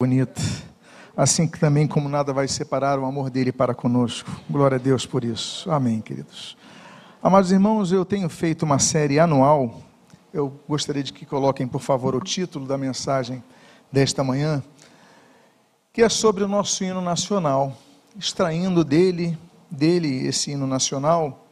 bonito. 0.00 0.40
Assim 1.16 1.48
que 1.48 1.58
também 1.58 1.84
como 1.88 2.08
nada 2.08 2.32
vai 2.32 2.46
separar 2.46 3.00
o 3.00 3.04
amor 3.04 3.30
dele 3.30 3.50
para 3.50 3.74
conosco. 3.74 4.30
Glória 4.48 4.76
a 4.76 4.78
Deus 4.78 5.04
por 5.04 5.24
isso. 5.24 5.68
Amém, 5.72 6.00
queridos. 6.00 6.56
Amados 7.20 7.50
irmãos, 7.50 7.90
eu 7.90 8.04
tenho 8.04 8.28
feito 8.28 8.62
uma 8.62 8.78
série 8.78 9.18
anual. 9.18 9.82
Eu 10.32 10.56
gostaria 10.68 11.02
de 11.02 11.12
que 11.12 11.26
coloquem, 11.26 11.66
por 11.66 11.80
favor, 11.80 12.14
o 12.14 12.20
título 12.20 12.64
da 12.64 12.78
mensagem 12.78 13.42
desta 13.90 14.22
manhã, 14.22 14.62
que 15.92 16.00
é 16.00 16.08
sobre 16.08 16.44
o 16.44 16.48
nosso 16.48 16.84
hino 16.84 17.00
nacional, 17.00 17.76
extraindo 18.16 18.84
dele, 18.84 19.36
dele 19.68 20.28
esse 20.28 20.52
hino 20.52 20.68
nacional, 20.68 21.44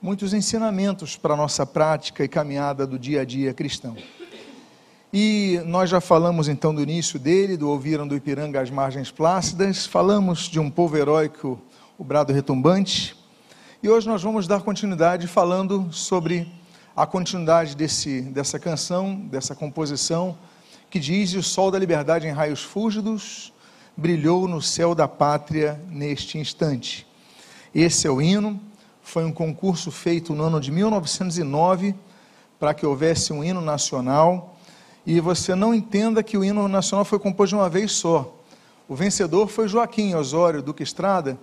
muitos 0.00 0.32
ensinamentos 0.32 1.14
para 1.14 1.34
a 1.34 1.36
nossa 1.36 1.66
prática 1.66 2.24
e 2.24 2.28
caminhada 2.28 2.86
do 2.86 2.98
dia 2.98 3.20
a 3.20 3.24
dia 3.26 3.52
cristão. 3.52 3.94
E 5.18 5.62
nós 5.64 5.88
já 5.88 5.98
falamos 5.98 6.46
então 6.46 6.74
do 6.74 6.82
início 6.82 7.18
dele, 7.18 7.56
do 7.56 7.70
Ouviram 7.70 8.06
do 8.06 8.14
Ipiranga 8.14 8.60
às 8.60 8.70
Margens 8.70 9.10
Plácidas, 9.10 9.86
falamos 9.86 10.40
de 10.40 10.60
um 10.60 10.70
povo 10.70 10.94
heróico, 10.94 11.58
o 11.96 12.04
brado 12.04 12.34
retumbante, 12.34 13.16
e 13.82 13.88
hoje 13.88 14.06
nós 14.06 14.22
vamos 14.22 14.46
dar 14.46 14.60
continuidade 14.60 15.26
falando 15.26 15.90
sobre 15.90 16.46
a 16.94 17.06
continuidade 17.06 17.74
desse, 17.74 18.20
dessa 18.20 18.58
canção, 18.58 19.14
dessa 19.14 19.54
composição, 19.54 20.36
que 20.90 21.00
diz: 21.00 21.32
O 21.32 21.42
sol 21.42 21.70
da 21.70 21.78
liberdade 21.78 22.26
em 22.26 22.32
raios 22.32 22.62
fúlgidos 22.62 23.54
brilhou 23.96 24.46
no 24.46 24.60
céu 24.60 24.94
da 24.94 25.08
pátria 25.08 25.80
neste 25.88 26.36
instante. 26.36 27.06
Esse 27.74 28.06
é 28.06 28.10
o 28.10 28.20
hino, 28.20 28.60
foi 29.00 29.24
um 29.24 29.32
concurso 29.32 29.90
feito 29.90 30.34
no 30.34 30.44
ano 30.44 30.60
de 30.60 30.70
1909 30.70 31.94
para 32.60 32.74
que 32.74 32.84
houvesse 32.84 33.32
um 33.32 33.42
hino 33.42 33.62
nacional 33.62 34.52
e 35.06 35.20
você 35.20 35.54
não 35.54 35.72
entenda 35.72 36.22
que 36.22 36.36
o 36.36 36.44
hino 36.44 36.66
nacional 36.66 37.04
foi 37.04 37.18
composto 37.20 37.54
de 37.54 37.62
uma 37.62 37.70
vez 37.70 37.92
só. 37.92 38.34
O 38.88 38.96
vencedor 38.96 39.46
foi 39.46 39.68
Joaquim 39.68 40.14
Osório 40.14 40.60
Duque 40.60 40.82
Estrada, 40.82 41.38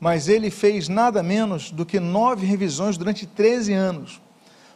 mas 0.00 0.28
ele 0.28 0.50
fez 0.50 0.88
nada 0.88 1.22
menos 1.22 1.70
do 1.70 1.86
que 1.86 2.00
nove 2.00 2.46
revisões 2.46 2.96
durante 2.96 3.26
13 3.26 3.72
anos. 3.72 4.20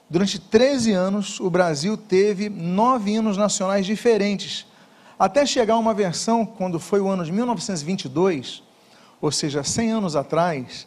Durante 0.08 0.38
13 0.38 0.92
anos, 0.92 1.40
o 1.40 1.50
Brasil 1.50 1.96
teve 1.96 2.48
nove 2.48 3.10
hinos 3.10 3.36
nacionais 3.36 3.84
diferentes, 3.84 4.66
até 5.18 5.44
chegar 5.46 5.74
a 5.74 5.78
uma 5.78 5.94
versão, 5.94 6.44
quando 6.44 6.78
foi 6.78 7.00
o 7.00 7.08
ano 7.08 7.24
de 7.24 7.32
1922, 7.32 8.62
ou 9.20 9.32
seja, 9.32 9.64
100 9.64 9.92
anos 9.92 10.14
atrás, 10.16 10.86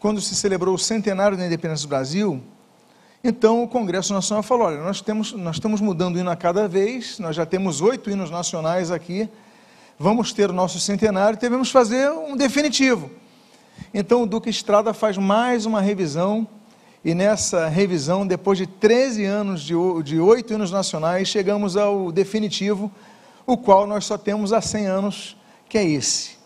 quando 0.00 0.20
se 0.20 0.34
celebrou 0.34 0.74
o 0.74 0.78
centenário 0.78 1.36
da 1.36 1.46
independência 1.46 1.86
do 1.86 1.90
Brasil, 1.90 2.42
então 3.24 3.62
o 3.62 3.68
Congresso 3.68 4.12
Nacional 4.12 4.42
falou: 4.42 4.66
olha, 4.66 4.82
nós, 4.82 5.00
temos, 5.00 5.32
nós 5.32 5.56
estamos 5.56 5.80
mudando 5.80 6.16
o 6.16 6.18
hino 6.18 6.30
a 6.30 6.36
cada 6.36 6.66
vez, 6.66 7.18
nós 7.18 7.36
já 7.36 7.46
temos 7.46 7.80
oito 7.80 8.10
hinos 8.10 8.30
nacionais 8.30 8.90
aqui, 8.90 9.28
vamos 9.98 10.32
ter 10.32 10.50
o 10.50 10.52
nosso 10.52 10.80
centenário, 10.80 11.38
devemos 11.38 11.70
fazer 11.70 12.10
um 12.10 12.36
definitivo. 12.36 13.10
Então 13.94 14.22
o 14.22 14.26
Duque 14.26 14.50
Estrada 14.50 14.92
faz 14.92 15.16
mais 15.16 15.66
uma 15.66 15.80
revisão, 15.80 16.46
e 17.04 17.14
nessa 17.14 17.68
revisão, 17.68 18.26
depois 18.26 18.58
de 18.58 18.66
13 18.66 19.24
anos 19.24 19.62
de 19.62 20.20
oito 20.20 20.54
hinos 20.54 20.70
nacionais, 20.70 21.28
chegamos 21.28 21.76
ao 21.76 22.12
definitivo, 22.12 22.90
o 23.46 23.56
qual 23.56 23.86
nós 23.86 24.04
só 24.04 24.16
temos 24.16 24.52
há 24.52 24.60
100 24.60 24.86
anos, 24.86 25.36
que 25.68 25.78
é 25.78 25.84
esse. 25.84 26.42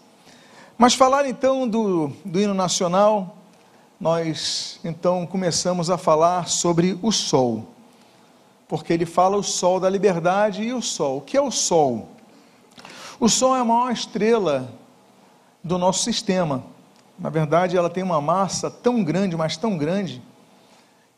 Mas 0.78 0.94
falar 0.94 1.27
então 1.27 1.66
do, 1.66 2.12
do 2.24 2.41
hino 2.41 2.52
nacional, 2.52 3.36
nós 4.00 4.78
então 4.84 5.27
começamos 5.27 5.91
a 5.91 5.97
falar 5.97 6.48
sobre 6.48 6.98
o 7.02 7.11
sol, 7.11 7.66
porque 8.69 8.92
ele 8.92 9.06
fala 9.06 9.36
o 9.36 9.42
sol 9.42 9.80
da 9.80 9.88
liberdade 9.88 10.62
e 10.62 10.72
o 10.72 10.83
sol. 10.83 11.19
O 11.19 11.20
que 11.20 11.36
é 11.36 11.41
o 11.41 11.50
sol? 11.50 12.08
O 13.19 13.28
sol 13.28 13.56
é 13.56 13.61
a 13.61 13.64
maior 13.64 13.91
estrela 13.91 14.70
do 15.64 15.78
nosso 15.78 16.05
sistema. 16.05 16.62
Na 17.19 17.30
verdade, 17.30 17.77
ela 17.77 17.88
tem 17.88 18.03
uma 18.03 18.20
massa 18.20 18.70
tão 18.70 19.03
grande, 19.03 19.34
mas 19.34 19.56
tão 19.56 19.78
grande, 19.78 20.20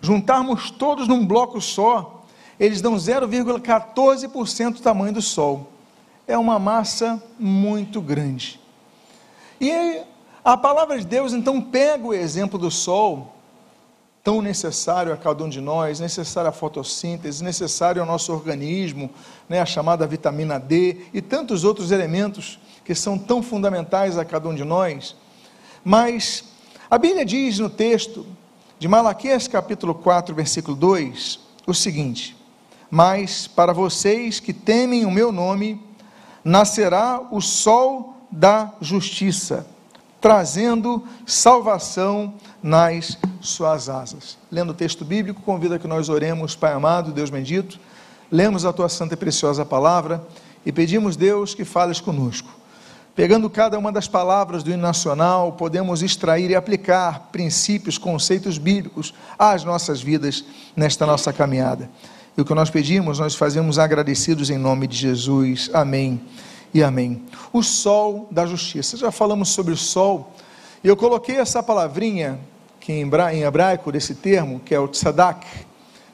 juntarmos 0.00 0.70
todos 0.70 1.08
num 1.08 1.26
bloco 1.26 1.60
só, 1.60 2.24
eles 2.58 2.80
dão 2.80 2.94
0,14% 2.94 4.74
do 4.74 4.80
tamanho 4.80 5.12
do 5.12 5.20
Sol. 5.20 5.68
É 6.26 6.38
uma 6.38 6.58
massa 6.58 7.22
muito 7.38 8.00
grande. 8.00 8.58
E 9.60 10.00
a 10.44 10.56
palavra 10.56 10.98
de 10.98 11.06
Deus 11.06 11.32
então 11.32 11.60
pega 11.60 12.06
o 12.06 12.14
exemplo 12.14 12.58
do 12.58 12.70
Sol 12.70 13.35
tão 14.26 14.42
necessário 14.42 15.12
a 15.12 15.16
cada 15.16 15.44
um 15.44 15.48
de 15.48 15.60
nós, 15.60 16.00
necessário 16.00 16.50
a 16.50 16.52
fotossíntese, 16.52 17.44
necessário 17.44 18.02
ao 18.02 18.08
nosso 18.08 18.32
organismo, 18.32 19.08
né, 19.48 19.60
a 19.60 19.64
chamada 19.64 20.04
vitamina 20.04 20.58
D 20.58 21.02
e 21.14 21.22
tantos 21.22 21.62
outros 21.62 21.92
elementos 21.92 22.58
que 22.84 22.92
são 22.92 23.16
tão 23.16 23.40
fundamentais 23.40 24.18
a 24.18 24.24
cada 24.24 24.48
um 24.48 24.54
de 24.56 24.64
nós. 24.64 25.14
Mas 25.84 26.42
a 26.90 26.98
Bíblia 26.98 27.24
diz 27.24 27.60
no 27.60 27.70
texto 27.70 28.26
de 28.80 28.88
Malaquias 28.88 29.46
capítulo 29.46 29.94
4, 29.94 30.34
versículo 30.34 30.76
2, 30.76 31.38
o 31.64 31.72
seguinte: 31.72 32.36
Mas 32.90 33.46
para 33.46 33.72
vocês 33.72 34.40
que 34.40 34.52
temem 34.52 35.06
o 35.06 35.10
meu 35.10 35.30
nome, 35.30 35.80
nascerá 36.42 37.20
o 37.30 37.40
sol 37.40 38.16
da 38.28 38.72
justiça 38.80 39.75
trazendo 40.26 41.04
salvação 41.24 42.34
nas 42.60 43.16
suas 43.40 43.88
asas. 43.88 44.36
Lendo 44.50 44.70
o 44.70 44.74
texto 44.74 45.04
bíblico, 45.04 45.40
convido 45.40 45.74
a 45.74 45.78
que 45.78 45.86
nós 45.86 46.08
oremos, 46.08 46.56
Pai 46.56 46.72
amado, 46.72 47.12
Deus 47.12 47.30
bendito, 47.30 47.78
lemos 48.28 48.64
a 48.64 48.72
tua 48.72 48.88
santa 48.88 49.14
e 49.14 49.16
preciosa 49.16 49.64
palavra 49.64 50.20
e 50.64 50.72
pedimos, 50.72 51.14
Deus, 51.14 51.54
que 51.54 51.64
fales 51.64 52.00
conosco. 52.00 52.48
Pegando 53.14 53.48
cada 53.48 53.78
uma 53.78 53.92
das 53.92 54.08
palavras 54.08 54.64
do 54.64 54.72
hino 54.72 54.82
nacional, 54.82 55.52
podemos 55.52 56.02
extrair 56.02 56.50
e 56.50 56.56
aplicar 56.56 57.28
princípios, 57.30 57.96
conceitos 57.96 58.58
bíblicos 58.58 59.14
às 59.38 59.62
nossas 59.62 60.02
vidas 60.02 60.44
nesta 60.74 61.06
nossa 61.06 61.32
caminhada. 61.32 61.88
E 62.36 62.40
o 62.40 62.44
que 62.44 62.52
nós 62.52 62.68
pedimos, 62.68 63.20
nós 63.20 63.36
fazemos 63.36 63.78
agradecidos 63.78 64.50
em 64.50 64.58
nome 64.58 64.88
de 64.88 64.96
Jesus. 64.96 65.70
Amém 65.72 66.20
e 66.76 66.82
amém. 66.82 67.22
O 67.54 67.62
sol 67.62 68.28
da 68.30 68.44
justiça. 68.44 68.98
Já 68.98 69.10
falamos 69.10 69.48
sobre 69.48 69.72
o 69.72 69.76
sol, 69.76 70.30
e 70.84 70.88
eu 70.88 70.94
coloquei 70.94 71.36
essa 71.36 71.62
palavrinha, 71.62 72.38
que 72.78 72.92
em 72.92 73.42
hebraico, 73.42 73.90
desse 73.90 74.14
termo, 74.14 74.60
que 74.60 74.74
é 74.74 74.78
o 74.78 74.86
tzadak, 74.86 75.46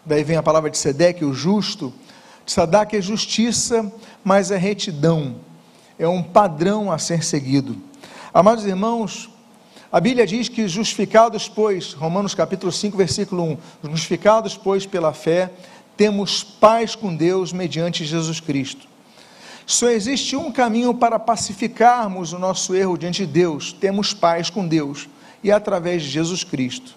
daí 0.06 0.22
vem 0.22 0.36
a 0.36 0.42
palavra 0.42 0.70
de 0.70 0.78
Sedek, 0.78 1.24
o 1.24 1.34
justo. 1.34 1.92
Tzadak 2.46 2.96
é 2.96 3.00
justiça, 3.00 3.92
mas 4.22 4.52
é 4.52 4.56
retidão, 4.56 5.34
é 5.98 6.06
um 6.06 6.22
padrão 6.22 6.92
a 6.92 6.98
ser 6.98 7.24
seguido. 7.24 7.76
Amados 8.32 8.64
irmãos, 8.64 9.28
a 9.90 9.98
Bíblia 9.98 10.24
diz 10.24 10.48
que 10.48 10.68
justificados, 10.68 11.48
pois, 11.48 11.92
Romanos 11.92 12.36
capítulo 12.36 12.70
5, 12.70 12.96
versículo 12.96 13.42
1, 13.82 13.90
justificados, 13.90 14.56
pois, 14.56 14.86
pela 14.86 15.12
fé, 15.12 15.50
temos 15.96 16.44
paz 16.44 16.94
com 16.94 17.14
Deus 17.14 17.52
mediante 17.52 18.04
Jesus 18.04 18.38
Cristo. 18.38 18.91
Só 19.66 19.88
existe 19.88 20.36
um 20.36 20.50
caminho 20.50 20.94
para 20.94 21.18
pacificarmos 21.18 22.32
o 22.32 22.38
nosso 22.38 22.74
erro 22.74 22.96
diante 22.96 23.26
de 23.26 23.32
Deus: 23.32 23.72
temos 23.72 24.12
paz 24.12 24.50
com 24.50 24.66
Deus, 24.66 25.08
e 25.42 25.50
através 25.50 26.02
de 26.02 26.08
Jesus 26.08 26.44
Cristo. 26.44 26.94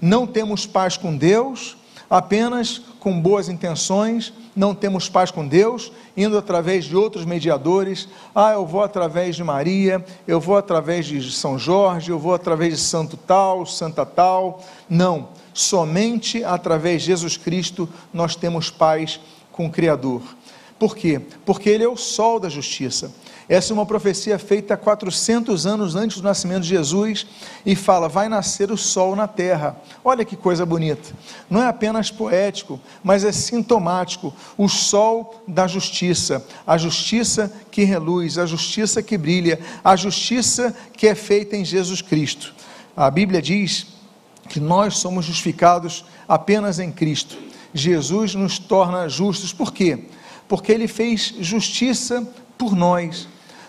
Não 0.00 0.26
temos 0.26 0.66
paz 0.66 0.96
com 0.96 1.16
Deus 1.16 1.76
apenas 2.10 2.80
com 3.00 3.20
boas 3.20 3.48
intenções, 3.48 4.32
não 4.56 4.74
temos 4.74 5.08
paz 5.08 5.30
com 5.30 5.46
Deus 5.46 5.92
indo 6.16 6.36
através 6.36 6.84
de 6.84 6.96
outros 6.96 7.24
mediadores. 7.24 8.08
Ah, 8.34 8.52
eu 8.52 8.66
vou 8.66 8.82
através 8.82 9.36
de 9.36 9.44
Maria, 9.44 10.04
eu 10.26 10.40
vou 10.40 10.56
através 10.56 11.06
de 11.06 11.30
São 11.30 11.58
Jorge, 11.58 12.10
eu 12.10 12.18
vou 12.18 12.34
através 12.34 12.74
de 12.74 12.80
santo 12.80 13.16
tal, 13.16 13.64
santa 13.64 14.04
tal. 14.04 14.64
Não, 14.88 15.28
somente 15.54 16.42
através 16.42 17.02
de 17.02 17.08
Jesus 17.08 17.36
Cristo 17.36 17.88
nós 18.12 18.34
temos 18.34 18.70
paz 18.70 19.20
com 19.52 19.66
o 19.66 19.70
Criador. 19.70 20.22
Por 20.78 20.96
quê? 20.96 21.20
Porque 21.44 21.68
Ele 21.68 21.84
é 21.84 21.88
o 21.88 21.96
sol 21.96 22.38
da 22.38 22.48
justiça. 22.48 23.12
Essa 23.48 23.72
é 23.72 23.74
uma 23.74 23.86
profecia 23.86 24.38
feita 24.38 24.76
400 24.76 25.66
anos 25.66 25.96
antes 25.96 26.18
do 26.18 26.22
nascimento 26.22 26.62
de 26.64 26.68
Jesus 26.68 27.26
e 27.64 27.74
fala: 27.74 28.06
vai 28.06 28.28
nascer 28.28 28.70
o 28.70 28.76
sol 28.76 29.16
na 29.16 29.26
terra. 29.26 29.80
Olha 30.04 30.24
que 30.24 30.36
coisa 30.36 30.66
bonita. 30.66 31.14
Não 31.48 31.62
é 31.62 31.66
apenas 31.66 32.10
poético, 32.10 32.78
mas 33.02 33.24
é 33.24 33.32
sintomático. 33.32 34.34
O 34.56 34.68
sol 34.68 35.42
da 35.48 35.66
justiça, 35.66 36.44
a 36.66 36.76
justiça 36.76 37.50
que 37.70 37.84
reluz, 37.84 38.36
a 38.36 38.44
justiça 38.44 39.02
que 39.02 39.16
brilha, 39.16 39.58
a 39.82 39.96
justiça 39.96 40.76
que 40.92 41.06
é 41.06 41.14
feita 41.14 41.56
em 41.56 41.64
Jesus 41.64 42.02
Cristo. 42.02 42.54
A 42.94 43.10
Bíblia 43.10 43.40
diz 43.40 43.86
que 44.48 44.60
nós 44.60 44.98
somos 44.98 45.24
justificados 45.24 46.04
apenas 46.28 46.78
em 46.78 46.92
Cristo. 46.92 47.38
Jesus 47.72 48.34
nos 48.34 48.58
torna 48.58 49.08
justos. 49.08 49.54
Por 49.54 49.72
quê? 49.72 50.04
Porque 50.48 50.72
ele 50.72 50.88
fez 50.88 51.34
justiça 51.38 52.26
por 52.56 52.74
nós 52.74 53.28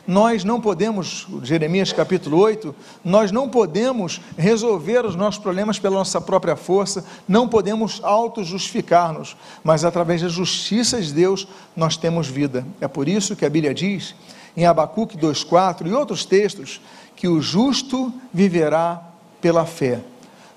nós 0.10 0.44
não 0.44 0.60
podemos, 0.60 1.28
Jeremias 1.44 1.94
capítulo 1.94 2.40
8, 2.40 2.74
nós 3.06 3.32
não 3.32 3.48
podemos 3.48 4.20
resolver 4.36 5.06
os 5.06 5.16
nossos 5.16 5.40
problemas 5.40 5.78
pela 5.78 5.98
nossa 5.98 6.20
própria 6.20 6.56
força, 6.56 7.06
não 7.28 7.48
podemos 7.48 8.00
auto-justificar-nos, 8.04 9.38
mas 9.64 9.86
através 9.86 10.24
da 10.24 10.28
justiça 10.28 11.00
de 11.00 11.14
Deus 11.14 11.48
nós 11.76 11.96
temos 11.96 12.28
vida. 12.28 12.66
É 12.82 12.88
por 12.88 13.08
isso 13.08 13.36
que 13.36 13.46
a 13.46 13.50
Bíblia 13.52 13.72
diz, 13.72 14.16
em 14.58 14.66
Abacuque 14.66 15.16
2,4 15.16 15.86
e 15.86 15.94
outros 15.94 16.26
textos, 16.26 16.82
que 17.16 17.28
o 17.28 17.40
justo 17.40 18.12
viverá 18.34 19.00
pela 19.40 19.64
fé. 19.64 20.02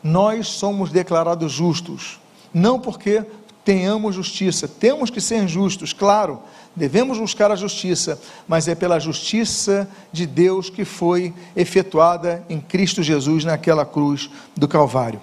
Nós 0.02 0.48
somos 0.48 0.90
declarados 0.90 1.52
justos, 1.52 2.18
não 2.54 2.80
porque 2.80 3.22
tenhamos 3.64 4.14
justiça, 4.14 4.66
temos 4.66 5.10
que 5.10 5.20
ser 5.20 5.46
justos, 5.46 5.92
claro, 5.92 6.40
devemos 6.74 7.18
buscar 7.18 7.50
a 7.50 7.56
justiça, 7.56 8.20
mas 8.48 8.66
é 8.66 8.74
pela 8.74 8.98
justiça 8.98 9.88
de 10.10 10.26
Deus 10.26 10.68
que 10.68 10.84
foi 10.84 11.32
efetuada 11.54 12.44
em 12.48 12.60
Cristo 12.60 13.02
Jesus 13.02 13.44
naquela 13.44 13.84
cruz 13.84 14.30
do 14.56 14.66
Calvário. 14.66 15.20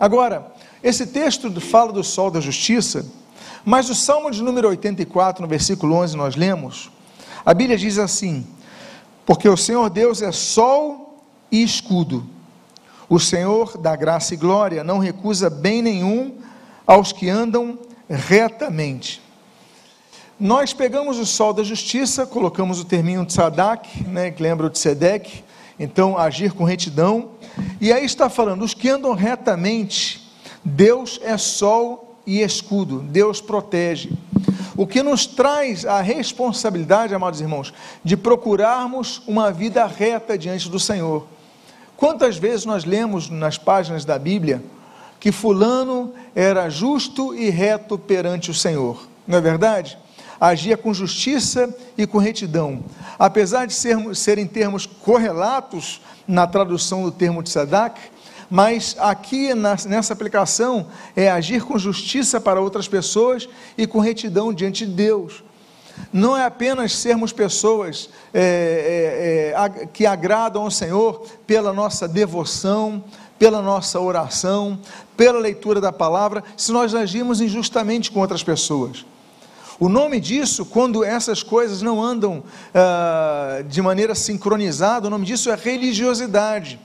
Agora, 0.00 0.52
esse 0.82 1.06
texto 1.06 1.60
fala 1.60 1.92
do 1.92 2.02
sol 2.02 2.30
da 2.30 2.40
justiça, 2.40 3.06
mas 3.64 3.88
o 3.88 3.94
Salmo 3.94 4.30
de 4.30 4.42
número 4.42 4.68
84, 4.68 5.42
no 5.42 5.48
versículo 5.48 5.94
11, 5.96 6.16
nós 6.16 6.34
lemos, 6.34 6.90
a 7.44 7.54
Bíblia 7.54 7.78
diz 7.78 7.98
assim: 7.98 8.46
Porque 9.24 9.48
o 9.48 9.56
Senhor 9.56 9.88
Deus 9.90 10.22
é 10.22 10.32
sol 10.32 11.22
e 11.50 11.62
escudo, 11.62 12.26
o 13.08 13.20
Senhor 13.20 13.76
da 13.76 13.94
graça 13.94 14.34
e 14.34 14.36
glória 14.36 14.82
não 14.82 14.98
recusa 14.98 15.50
bem 15.50 15.82
nenhum 15.82 16.41
aos 16.86 17.12
que 17.12 17.28
andam 17.28 17.78
retamente. 18.08 19.20
Nós 20.38 20.72
pegamos 20.72 21.18
o 21.18 21.26
sol 21.26 21.52
da 21.52 21.62
justiça, 21.62 22.26
colocamos 22.26 22.80
o 22.80 22.84
terminho 22.84 23.24
de 23.24 23.32
Sadak, 23.32 24.02
né, 24.04 24.30
que 24.30 24.42
lembra 24.42 24.66
o 24.66 24.70
de 24.70 24.78
Sedek, 24.78 25.44
então 25.78 26.18
agir 26.18 26.52
com 26.52 26.64
retidão, 26.64 27.30
e 27.80 27.92
aí 27.92 28.04
está 28.04 28.28
falando, 28.28 28.62
os 28.62 28.74
que 28.74 28.88
andam 28.88 29.14
retamente, 29.14 30.28
Deus 30.64 31.20
é 31.22 31.36
sol 31.36 32.16
e 32.26 32.40
escudo, 32.40 33.00
Deus 33.00 33.40
protege. 33.40 34.10
O 34.76 34.86
que 34.86 35.02
nos 35.02 35.26
traz 35.26 35.84
a 35.84 36.00
responsabilidade, 36.00 37.14
amados 37.14 37.40
irmãos, 37.40 37.72
de 38.02 38.16
procurarmos 38.16 39.22
uma 39.26 39.52
vida 39.52 39.84
reta 39.86 40.38
diante 40.38 40.68
do 40.68 40.80
Senhor. 40.80 41.26
Quantas 41.96 42.36
vezes 42.36 42.64
nós 42.64 42.84
lemos 42.84 43.28
nas 43.28 43.58
páginas 43.58 44.04
da 44.04 44.18
Bíblia 44.18 44.62
que 45.22 45.30
Fulano 45.30 46.12
era 46.34 46.68
justo 46.68 47.32
e 47.32 47.48
reto 47.48 47.96
perante 47.96 48.50
o 48.50 48.54
Senhor, 48.54 49.06
não 49.24 49.38
é 49.38 49.40
verdade? 49.40 49.96
agia 50.40 50.76
com 50.76 50.92
justiça 50.92 51.72
e 51.96 52.04
com 52.04 52.18
retidão. 52.18 52.82
Apesar 53.16 53.64
de 53.64 53.72
sermos, 53.72 54.18
serem 54.18 54.44
termos 54.44 54.84
correlatos 54.84 56.00
na 56.26 56.48
tradução 56.48 57.04
do 57.04 57.12
termo 57.12 57.40
de 57.40 57.50
Sadak, 57.50 58.00
mas 58.50 58.96
aqui 58.98 59.54
nessa 59.54 60.12
aplicação 60.12 60.88
é 61.14 61.30
agir 61.30 61.62
com 61.62 61.78
justiça 61.78 62.40
para 62.40 62.60
outras 62.60 62.88
pessoas 62.88 63.48
e 63.78 63.86
com 63.86 64.00
retidão 64.00 64.52
diante 64.52 64.84
de 64.84 64.92
Deus. 64.92 65.44
Não 66.12 66.36
é 66.36 66.44
apenas 66.44 66.96
sermos 66.96 67.32
pessoas 67.32 68.10
é, 68.34 69.54
é, 69.54 69.82
é, 69.82 69.86
que 69.86 70.04
agradam 70.04 70.62
ao 70.62 70.70
Senhor 70.72 71.24
pela 71.46 71.72
nossa 71.72 72.08
devoção, 72.08 73.04
pela 73.42 73.60
nossa 73.60 73.98
oração, 73.98 74.78
pela 75.16 75.40
leitura 75.40 75.80
da 75.80 75.90
palavra, 75.90 76.44
se 76.56 76.70
nós 76.70 76.94
agimos 76.94 77.40
injustamente 77.40 78.08
com 78.08 78.20
outras 78.20 78.44
pessoas. 78.44 79.04
O 79.80 79.88
nome 79.88 80.20
disso, 80.20 80.64
quando 80.64 81.02
essas 81.02 81.42
coisas 81.42 81.82
não 81.82 82.00
andam 82.00 82.38
uh, 82.38 83.64
de 83.64 83.82
maneira 83.82 84.14
sincronizada, 84.14 85.08
o 85.08 85.10
nome 85.10 85.26
disso 85.26 85.50
é 85.50 85.56
religiosidade. 85.56 86.78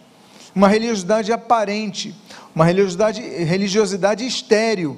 Uma 0.56 0.68
religiosidade 0.68 1.31
aparente, 1.31 2.15
uma 2.56 2.65
religiosidade, 2.65 3.21
religiosidade 3.21 4.25
estéril. 4.25 4.98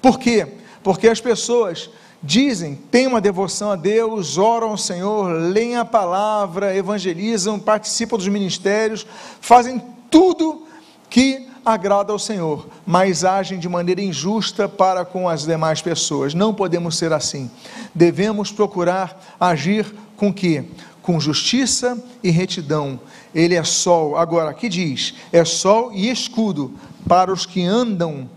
Por 0.00 0.18
quê? 0.18 0.54
Porque 0.82 1.06
as 1.06 1.20
pessoas 1.20 1.90
dizem, 2.22 2.76
têm 2.90 3.06
uma 3.06 3.20
devoção 3.20 3.72
a 3.72 3.76
Deus, 3.76 4.38
oram 4.38 4.70
ao 4.70 4.78
Senhor, 4.78 5.30
leem 5.30 5.76
a 5.76 5.84
palavra, 5.84 6.74
evangelizam, 6.74 7.60
participam 7.60 8.16
dos 8.16 8.28
ministérios, 8.28 9.06
fazem 9.38 9.82
tudo 10.10 10.64
que 11.08 11.46
agrada 11.64 12.12
ao 12.12 12.18
Senhor, 12.18 12.68
mas 12.84 13.24
agem 13.24 13.58
de 13.58 13.68
maneira 13.68 14.02
injusta 14.02 14.68
para 14.68 15.04
com 15.04 15.28
as 15.28 15.46
demais 15.46 15.80
pessoas. 15.80 16.34
Não 16.34 16.52
podemos 16.52 16.96
ser 16.96 17.12
assim. 17.12 17.50
Devemos 17.94 18.52
procurar 18.52 19.36
agir 19.40 19.92
com 20.16 20.32
que? 20.32 20.64
Com 21.00 21.18
justiça 21.18 22.02
e 22.22 22.30
retidão. 22.30 23.00
Ele 23.34 23.54
é 23.54 23.64
sol. 23.64 24.16
Agora, 24.16 24.50
aqui 24.50 24.68
diz: 24.68 25.14
é 25.32 25.44
sol 25.44 25.92
e 25.92 26.10
escudo 26.10 26.74
para 27.08 27.32
os 27.32 27.46
que 27.46 27.64
andam 27.64 28.28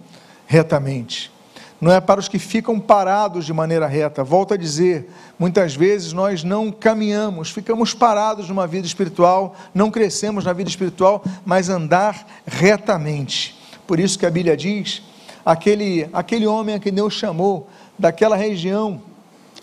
retamente 0.46 1.32
não 1.80 1.92
é 1.92 2.02
para 2.02 2.20
os 2.20 2.28
que 2.28 2.40
ficam 2.40 2.80
parados 2.80 3.46
de 3.46 3.54
maneira 3.54 3.86
reta. 3.86 4.24
Volto 4.24 4.54
a 4.54 4.58
dizer, 4.58 5.10
muitas 5.38 5.76
vezes 5.76 6.12
nós 6.12 6.44
não 6.44 6.72
caminhamos, 6.72 7.52
ficamos 7.52 7.94
parados 7.94 8.50
numa 8.50 8.66
vida 8.66 8.88
espiritual, 8.88 9.56
não 9.74 9.92
crescemos 9.92 10.46
na 10.46 10.54
vida 10.54 10.70
espiritual, 10.70 11.24
mas 11.46 11.70
andar 11.70 12.26
retamente. 12.46 13.56
Por 13.86 14.00
isso 14.00 14.18
que 14.18 14.26
a 14.26 14.32
Bíblia 14.32 14.58
diz, 14.58 15.04
aquele, 15.46 16.10
aquele 16.12 16.48
homem 16.48 16.76
a 16.76 16.80
que 16.80 16.90
Deus 16.90 17.14
chamou 17.14 17.70
daquela 17.98 18.36
região 18.36 19.02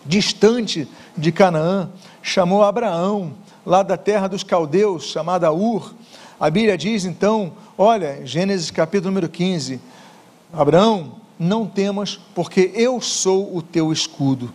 distante 0.05 0.87
de 1.17 1.31
Canaã, 1.31 1.89
chamou 2.21 2.63
Abraão, 2.63 3.33
lá 3.65 3.83
da 3.83 3.97
terra 3.97 4.27
dos 4.27 4.43
caldeus, 4.43 5.05
chamada 5.05 5.51
Ur. 5.51 5.93
A 6.39 6.49
Bíblia 6.49 6.77
diz 6.77 7.03
então, 7.03 7.53
olha, 7.77 8.25
Gênesis 8.25 8.71
capítulo 8.71 9.11
número 9.11 9.27
15, 9.27 9.81
Abraão, 10.53 11.24
não 11.39 11.65
temas, 11.65 12.19
porque 12.33 12.71
eu 12.73 12.99
sou 13.01 13.55
o 13.55 13.61
teu 13.61 13.91
escudo. 13.91 14.53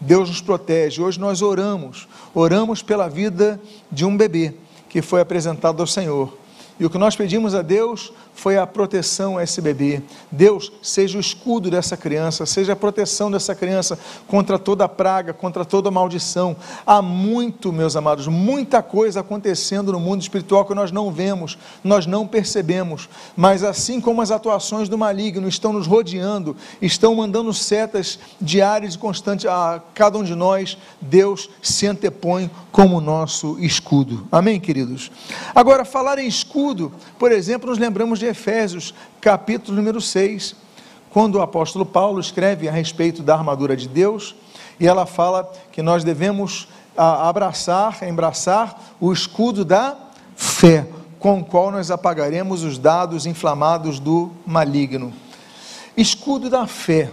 Deus 0.00 0.28
nos 0.28 0.40
protege. 0.40 1.00
Hoje 1.00 1.20
nós 1.20 1.42
oramos, 1.42 2.08
oramos 2.34 2.82
pela 2.82 3.08
vida 3.08 3.60
de 3.90 4.04
um 4.04 4.16
bebê 4.16 4.54
que 4.88 5.00
foi 5.00 5.20
apresentado 5.20 5.80
ao 5.80 5.86
Senhor. 5.86 6.36
E 6.80 6.84
o 6.84 6.90
que 6.90 6.98
nós 6.98 7.14
pedimos 7.14 7.54
a 7.54 7.62
Deus 7.62 8.12
foi 8.34 8.56
a 8.56 8.66
proteção 8.66 9.38
a 9.38 9.42
esse 9.42 9.60
bebê. 9.60 10.02
Deus, 10.30 10.72
seja 10.82 11.16
o 11.18 11.20
escudo 11.20 11.70
dessa 11.70 11.96
criança, 11.96 12.46
seja 12.46 12.72
a 12.72 12.76
proteção 12.76 13.30
dessa 13.30 13.54
criança 13.54 13.98
contra 14.26 14.58
toda 14.58 14.88
praga, 14.88 15.32
contra 15.32 15.64
toda 15.64 15.90
maldição. 15.90 16.56
Há 16.86 17.02
muito, 17.02 17.72
meus 17.72 17.94
amados, 17.94 18.26
muita 18.26 18.82
coisa 18.82 19.20
acontecendo 19.20 19.92
no 19.92 20.00
mundo 20.00 20.22
espiritual 20.22 20.64
que 20.64 20.74
nós 20.74 20.90
não 20.90 21.12
vemos, 21.12 21.58
nós 21.84 22.06
não 22.06 22.26
percebemos. 22.26 23.08
Mas 23.36 23.62
assim 23.62 24.00
como 24.00 24.22
as 24.22 24.30
atuações 24.30 24.88
do 24.88 24.98
maligno 24.98 25.48
estão 25.48 25.72
nos 25.72 25.86
rodeando, 25.86 26.56
estão 26.80 27.14
mandando 27.14 27.52
setas 27.52 28.18
diárias 28.40 28.94
e 28.94 28.98
constantes 28.98 29.46
a 29.46 29.82
cada 29.94 30.18
um 30.18 30.24
de 30.24 30.34
nós, 30.34 30.78
Deus 31.00 31.50
se 31.60 31.86
antepõe 31.86 32.50
como 32.70 33.00
nosso 33.00 33.58
escudo. 33.60 34.26
Amém, 34.32 34.58
queridos? 34.58 35.10
Agora, 35.54 35.84
falar 35.84 36.18
em 36.18 36.26
escudo, 36.26 36.90
por 37.18 37.30
exemplo, 37.30 37.68
nos 37.68 37.78
lembramos 37.78 38.21
de 38.22 38.28
Efésios, 38.28 38.94
capítulo 39.20 39.76
número 39.76 40.00
6, 40.00 40.54
quando 41.10 41.34
o 41.36 41.42
apóstolo 41.42 41.84
Paulo 41.84 42.20
escreve 42.20 42.68
a 42.68 42.72
respeito 42.72 43.20
da 43.20 43.34
armadura 43.34 43.76
de 43.76 43.88
Deus, 43.88 44.36
e 44.78 44.86
ela 44.86 45.06
fala 45.06 45.50
que 45.72 45.82
nós 45.82 46.04
devemos 46.04 46.68
abraçar, 46.96 48.00
embraçar 48.04 48.94
o 49.00 49.12
escudo 49.12 49.64
da 49.64 49.96
fé, 50.36 50.86
com 51.18 51.40
o 51.40 51.44
qual 51.44 51.72
nós 51.72 51.90
apagaremos 51.90 52.62
os 52.62 52.78
dados 52.78 53.26
inflamados 53.26 53.98
do 53.98 54.30
maligno. 54.46 55.12
Escudo 55.96 56.48
da 56.48 56.66
fé. 56.66 57.10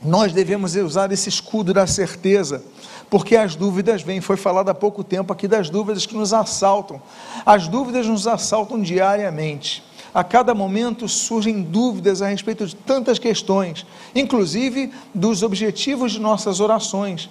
Nós 0.00 0.32
devemos 0.32 0.76
usar 0.76 1.10
esse 1.10 1.28
escudo 1.28 1.74
da 1.74 1.84
certeza, 1.84 2.62
porque 3.10 3.36
as 3.36 3.56
dúvidas 3.56 4.02
vêm. 4.02 4.20
Foi 4.20 4.36
falado 4.36 4.68
há 4.68 4.74
pouco 4.74 5.02
tempo 5.02 5.32
aqui 5.32 5.48
das 5.48 5.68
dúvidas 5.68 6.06
que 6.06 6.14
nos 6.14 6.32
assaltam. 6.32 7.02
As 7.44 7.66
dúvidas 7.66 8.06
nos 8.06 8.28
assaltam 8.28 8.80
diariamente. 8.80 9.87
A 10.18 10.24
cada 10.24 10.52
momento 10.52 11.06
surgem 11.06 11.62
dúvidas 11.62 12.22
a 12.22 12.26
respeito 12.26 12.66
de 12.66 12.74
tantas 12.74 13.20
questões, 13.20 13.86
inclusive 14.12 14.92
dos 15.14 15.44
objetivos 15.44 16.10
de 16.10 16.18
nossas 16.18 16.58
orações. 16.58 17.30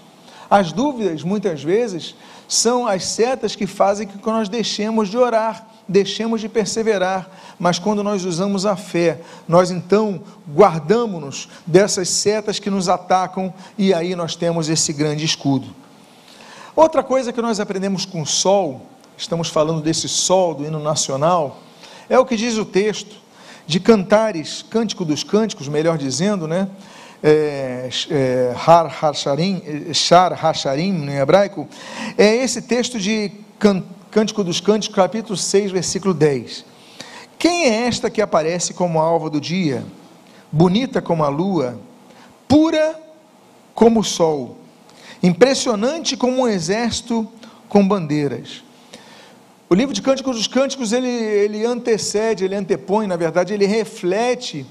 As 0.50 0.72
dúvidas, 0.72 1.22
muitas 1.22 1.62
vezes, 1.62 2.16
são 2.48 2.88
as 2.88 3.04
setas 3.04 3.58
que 3.58 3.68
fazem 3.68 4.08
que 4.08 4.26
nós 4.26 4.48
deixemos 4.48 5.10
de 5.10 5.18
orar, 5.18 5.68
deixemos 5.86 6.40
de 6.40 6.48
perseverar. 6.48 7.30
Mas 7.60 7.78
quando 7.78 8.02
nós 8.02 8.24
usamos 8.24 8.66
a 8.66 8.78
fé, 8.78 9.20
nós 9.46 9.70
então 9.70 10.22
guardamos-nos 10.56 11.50
dessas 11.66 12.08
setas 12.08 12.58
que 12.58 12.70
nos 12.70 12.88
atacam 12.88 13.54
e 13.78 13.94
aí 13.94 14.16
nós 14.16 14.34
temos 14.34 14.70
esse 14.70 14.94
grande 14.94 15.26
escudo. 15.26 15.76
Outra 16.74 17.04
coisa 17.04 17.34
que 17.34 17.42
nós 17.42 17.60
aprendemos 17.60 18.06
com 18.06 18.22
o 18.22 18.26
sol, 18.26 18.84
estamos 19.18 19.50
falando 19.50 19.82
desse 19.82 20.08
sol 20.08 20.56
do 20.56 20.64
hino 20.64 20.80
nacional, 20.80 21.67
é 22.10 22.18
o 22.18 22.26
que 22.26 22.36
diz 22.36 22.58
o 22.58 22.66
texto 22.66 23.16
de 23.66 23.80
Cantares, 23.80 24.64
Cântico 24.70 25.04
dos 25.04 25.24
Cânticos, 25.24 25.68
melhor 25.68 25.98
dizendo, 25.98 26.48
né? 26.48 26.70
É, 27.22 27.90
é, 28.10 28.56
Har 28.66 28.86
Hasharim, 28.86 29.62
Shar 29.94 30.34
Hasharim, 30.34 30.92
no 30.92 31.12
hebraico, 31.12 31.68
é 32.18 32.36
esse 32.36 32.62
texto 32.62 33.00
de 33.00 33.32
Cântico 34.12 34.44
dos 34.44 34.62
Cânticos, 34.62 34.96
capítulo 34.96 35.36
6, 35.36 35.72
versículo 35.72 36.14
10. 36.14 36.64
Quem 37.38 37.66
é 37.66 37.88
esta 37.88 38.10
que 38.10 38.22
aparece 38.22 38.74
como 38.74 39.00
a 39.00 39.04
alva 39.04 39.30
do 39.30 39.42
dia, 39.42 39.84
bonita 40.52 41.02
como 41.02 41.24
a 41.24 41.28
lua, 41.28 41.80
pura 42.48 43.00
como 43.76 44.00
o 44.00 44.04
sol, 44.04 44.58
impressionante 45.22 46.16
como 46.16 46.44
um 46.44 46.48
exército 46.48 47.28
com 47.68 47.86
bandeiras? 47.86 48.64
O 49.70 49.76
livro 49.76 49.94
de 49.94 50.02
Cânticos 50.02 50.38
dos 50.38 50.48
Cânticos, 50.48 50.94
ele, 50.94 51.10
ele 51.10 51.66
antecede, 51.66 52.46
ele 52.46 52.56
antepõe, 52.56 53.06
na 53.06 53.18
verdade, 53.18 53.54
ele 53.54 53.66
reflete 53.66 54.66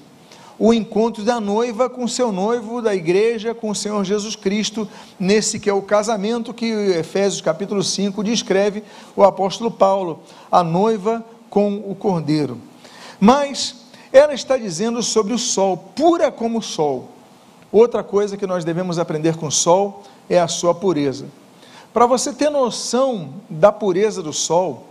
o 0.59 0.73
encontro 0.73 1.23
da 1.23 1.39
noiva 1.39 1.91
com 1.91 2.09
seu 2.09 2.33
noivo 2.33 2.81
da 2.81 2.95
igreja, 2.95 3.55
com 3.55 3.69
o 3.69 3.75
Senhor 3.75 4.03
Jesus 4.07 4.35
Cristo, 4.35 4.89
nesse 5.21 5.61
que 5.61 5.69
é 5.69 5.73
o 5.75 5.83
casamento 5.83 6.55
que 6.55 6.65
Efésios 6.65 7.43
capítulo 7.43 7.83
5 7.83 8.25
descreve 8.25 8.83
o 9.15 9.23
apóstolo 9.23 9.71
Paulo, 9.71 10.21
a 10.51 10.65
noiva 10.65 11.23
com 11.51 11.77
o 11.87 11.95
cordeiro. 11.95 12.59
Mas 13.21 13.77
ela 14.11 14.33
está 14.33 14.57
dizendo 14.57 15.03
sobre 15.03 15.35
o 15.35 15.39
sol, 15.39 15.77
pura 15.95 16.33
como 16.33 16.61
o 16.61 16.63
sol. 16.63 17.11
Outra 17.71 18.03
coisa 18.03 18.35
que 18.35 18.47
nós 18.47 18.65
devemos 18.65 18.99
aprender 18.99 19.37
com 19.37 19.49
o 19.49 19.53
sol 19.53 20.05
é 20.27 20.41
a 20.41 20.49
sua 20.49 20.75
pureza. 20.75 21.27
Para 21.97 22.05
você 22.05 22.31
ter 22.31 22.51
noção 22.51 23.33
da 23.49 23.73
pureza 23.73 24.23
do 24.23 24.31
Sol, 24.31 24.87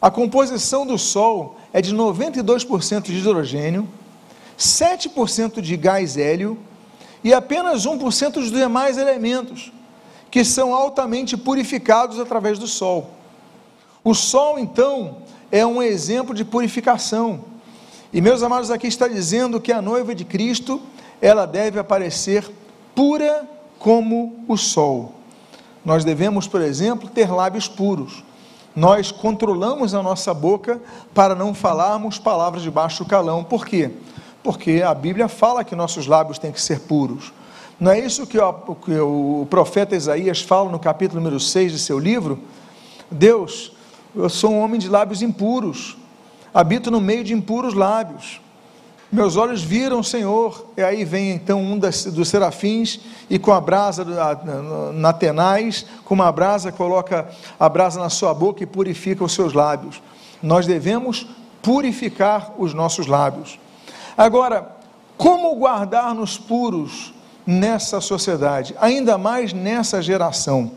a 0.00 0.12
composição 0.12 0.86
do 0.86 0.96
Sol 0.96 1.56
é 1.72 1.82
de 1.82 1.92
92% 1.92 3.02
de 3.02 3.18
hidrogênio, 3.18 3.88
7% 4.56 5.60
de 5.60 5.76
gás 5.76 6.16
hélio 6.16 6.56
e 7.24 7.34
apenas 7.34 7.84
1% 7.84 8.34
dos 8.34 8.52
demais 8.52 8.96
elementos, 8.96 9.72
que 10.30 10.44
são 10.44 10.72
altamente 10.72 11.36
purificados 11.36 12.20
através 12.20 12.60
do 12.60 12.68
Sol. 12.68 13.10
O 14.04 14.14
Sol, 14.14 14.56
então, 14.56 15.16
é 15.50 15.66
um 15.66 15.82
exemplo 15.82 16.32
de 16.32 16.44
purificação. 16.44 17.44
E 18.12 18.20
meus 18.20 18.40
amados, 18.44 18.70
aqui 18.70 18.86
está 18.86 19.08
dizendo 19.08 19.60
que 19.60 19.72
a 19.72 19.82
noiva 19.82 20.14
de 20.14 20.24
Cristo, 20.24 20.80
ela 21.20 21.44
deve 21.44 21.80
aparecer 21.80 22.48
pura 22.94 23.48
como 23.80 24.44
o 24.46 24.56
sol. 24.56 25.18
Nós 25.84 26.04
devemos, 26.04 26.46
por 26.46 26.60
exemplo, 26.60 27.08
ter 27.08 27.30
lábios 27.30 27.66
puros. 27.68 28.22
Nós 28.74 29.10
controlamos 29.10 29.94
a 29.94 30.02
nossa 30.02 30.32
boca 30.32 30.80
para 31.12 31.34
não 31.34 31.54
falarmos 31.54 32.18
palavras 32.18 32.62
de 32.62 32.70
baixo 32.70 33.04
calão. 33.04 33.42
Por 33.42 33.66
quê? 33.66 33.90
Porque 34.42 34.82
a 34.84 34.94
Bíblia 34.94 35.28
fala 35.28 35.64
que 35.64 35.74
nossos 35.74 36.06
lábios 36.06 36.38
têm 36.38 36.52
que 36.52 36.60
ser 36.60 36.80
puros. 36.80 37.32
Não 37.80 37.90
é 37.90 37.98
isso 37.98 38.26
que 38.26 38.38
o, 38.38 39.46
profeta 39.48 39.96
Isaías 39.96 40.42
fala 40.42 40.70
no 40.70 40.78
capítulo 40.78 41.20
número 41.20 41.40
6 41.40 41.72
de 41.72 41.78
seu 41.78 41.98
livro? 41.98 42.38
Deus, 43.10 43.72
eu 44.14 44.28
sou 44.28 44.52
um 44.52 44.60
homem 44.60 44.78
de 44.78 44.88
lábios 44.88 45.22
impuros, 45.22 45.96
habito 46.52 46.90
no 46.90 47.00
meio 47.00 47.24
de 47.24 47.32
impuros 47.32 47.72
lábios. 47.72 48.40
Meus 49.12 49.34
olhos 49.34 49.60
viram 49.60 49.98
o 49.98 50.04
Senhor, 50.04 50.66
e 50.76 50.82
aí 50.82 51.04
vem 51.04 51.32
então 51.32 51.60
um 51.60 51.76
das, 51.76 52.04
dos 52.04 52.28
serafins, 52.28 53.00
e 53.28 53.40
com 53.40 53.52
a 53.52 53.60
brasa 53.60 54.06
na 54.94 55.12
tenaz, 55.12 55.84
com 56.04 56.14
uma 56.14 56.30
brasa, 56.30 56.70
coloca 56.70 57.28
a 57.58 57.68
brasa 57.68 57.98
na 57.98 58.08
sua 58.08 58.32
boca 58.32 58.62
e 58.62 58.66
purifica 58.66 59.24
os 59.24 59.32
seus 59.32 59.52
lábios. 59.52 60.00
Nós 60.40 60.64
devemos 60.64 61.26
purificar 61.60 62.54
os 62.56 62.72
nossos 62.72 63.08
lábios. 63.08 63.58
Agora, 64.16 64.76
como 65.16 65.56
guardar-nos 65.56 66.38
puros 66.38 67.12
nessa 67.44 68.00
sociedade, 68.00 68.76
ainda 68.80 69.18
mais 69.18 69.52
nessa 69.52 70.00
geração? 70.00 70.70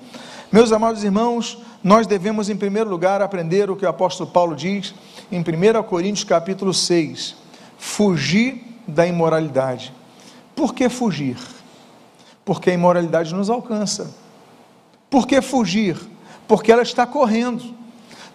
Meus 0.52 0.72
amados 0.72 1.04
irmãos, 1.04 1.60
nós 1.84 2.08
devemos, 2.08 2.50
em 2.50 2.58
primeiro 2.58 2.90
lugar, 2.90 3.22
aprender 3.22 3.70
o 3.70 3.76
que 3.76 3.86
o 3.86 3.90
apóstolo 3.90 4.32
Paulo 4.32 4.56
diz 4.56 4.96
em 5.32 5.40
1 5.40 5.84
Coríntios 5.84 6.24
capítulo 6.24 6.74
6 6.74 7.43
fugir 7.84 8.64
da 8.88 9.06
imoralidade. 9.06 9.94
Por 10.56 10.74
que 10.74 10.88
fugir? 10.88 11.38
Porque 12.46 12.72
a 12.72 12.74
imoralidade 12.74 13.36
nos 13.36 13.50
alcança. 13.50 14.16
Por 15.10 15.28
que 15.28 15.42
fugir? 15.42 15.98
Porque 16.48 16.72
ela 16.72 16.82
está 16.82 17.06
correndo. 17.06 17.76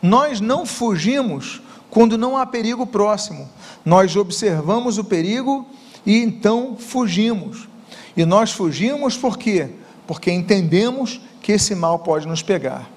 Nós 0.03 0.39
não 0.39 0.67
fugimos 0.67 1.63
quando 1.91 2.19
não 2.19 2.37
há 2.37 2.45
perigo 2.45 2.87
próximo. 2.87 3.49
Nós 3.85 4.15
observamos 4.17 4.99
o 4.99 5.03
perigo 5.03 5.67
e 6.05 6.19
então 6.19 6.77
fugimos. 6.79 7.67
E 8.15 8.27
nós 8.27 8.53
fugimos 8.53 9.17
por 9.17 9.39
quê? 9.39 9.71
Porque 10.07 10.31
entendemos 10.31 11.23
que 11.41 11.53
esse 11.53 11.75
mal 11.75 11.99
pode 11.99 12.29
nos 12.29 12.43
pegar. 12.43 12.89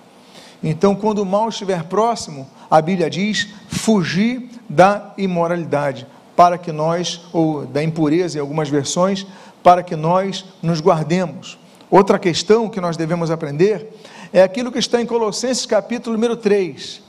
Então, 0.62 0.96
quando 0.96 1.20
o 1.20 1.25
mal 1.25 1.48
estiver 1.48 1.86
próximo, 1.86 2.48
a 2.70 2.81
Bíblia 2.81 3.10
diz: 3.10 3.48
fugir 3.70 4.50
da 4.70 5.13
imoralidade 5.17 6.05
para 6.41 6.57
que 6.57 6.71
nós, 6.71 7.21
ou 7.31 7.67
da 7.67 7.83
impureza 7.83 8.39
em 8.39 8.41
algumas 8.41 8.67
versões, 8.67 9.27
para 9.62 9.83
que 9.83 9.95
nós 9.95 10.43
nos 10.60 10.81
guardemos. 10.81 11.60
Outra 11.88 12.17
questão 12.17 12.67
que 12.67 12.81
nós 12.81 12.98
devemos 12.98 13.29
aprender 13.29 13.93
é 14.33 14.41
aquilo 14.41 14.71
que 14.71 14.79
está 14.79 15.00
em 15.00 15.05
Colossenses 15.05 15.67
capítulo 15.67 16.15
número 16.15 16.36
3, 16.36 17.00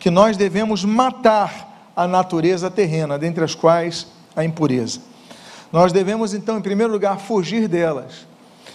que 0.00 0.10
nós 0.10 0.36
devemos 0.36 0.84
matar 0.84 1.92
a 1.94 2.08
natureza 2.08 2.68
terrena, 2.72 3.16
dentre 3.16 3.44
as 3.44 3.54
quais 3.54 4.08
a 4.34 4.44
impureza. 4.44 4.98
Nós 5.70 5.92
devemos 5.92 6.34
então, 6.34 6.58
em 6.58 6.60
primeiro 6.60 6.92
lugar, 6.92 7.20
fugir 7.20 7.68
delas, 7.68 8.26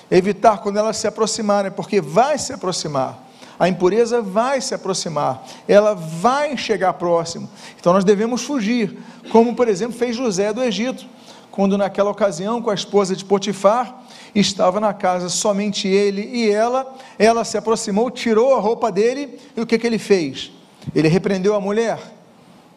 evitar 0.10 0.60
quando 0.60 0.80
elas 0.80 0.96
se 0.96 1.08
aproximarem, 1.08 1.70
porque 1.70 2.00
vai 2.00 2.38
se 2.38 2.54
aproximar 2.54 3.27
a 3.60 3.68
impureza 3.68 4.22
vai 4.22 4.62
se 4.62 4.74
aproximar, 4.74 5.46
ela 5.68 5.94
vai 5.94 6.56
chegar 6.58 6.94
próximo. 6.94 7.50
Então 7.80 7.94
nós 7.94 8.04
devemos 8.04 8.44
fugir, 8.44 8.98
como 9.32 9.56
por 9.56 9.68
exemplo 9.68 9.98
fez 9.98 10.16
José 10.16 10.54
do 10.54 10.64
Egito, 10.64 11.06
quando 11.52 11.78
naquela 11.78 12.12
ocasião 12.12 12.62
com 12.62 12.70
a 12.70 12.76
esposa 12.76 13.16
de 13.16 13.26
Potifar, 13.26 14.04
estava 14.36 14.80
na 14.80 14.94
casa 14.94 15.28
somente 15.28 15.88
ele 15.88 16.22
e 16.22 16.52
ela, 16.52 16.96
ela 17.18 17.44
se 17.44 17.58
aproximou, 17.58 18.12
tirou 18.12 18.56
a 18.56 18.60
roupa 18.60 18.92
dele 18.92 19.40
e 19.56 19.62
o 19.62 19.66
que, 19.66 19.80
que 19.80 19.88
ele 19.88 19.98
fez? 19.98 20.52
Ele 20.94 21.08
repreendeu 21.08 21.56
a 21.56 21.60
mulher. 21.60 22.00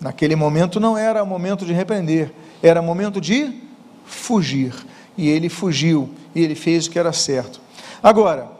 Naquele 0.01 0.35
momento 0.35 0.81
não 0.81 0.97
era 0.97 1.23
momento 1.27 1.67
de 1.67 1.75
repreender, 1.75 2.33
era 2.63 2.81
momento 2.81 3.21
de 3.21 3.53
fugir. 4.05 4.73
E 5.17 5.29
ele 5.29 5.51
fugiu 5.51 6.09
e 6.35 6.43
ele 6.43 6.55
fez 6.55 6.87
o 6.87 6.91
que 6.91 6.99
era 6.99 7.13
certo. 7.13 7.61
Agora, 8.03 8.51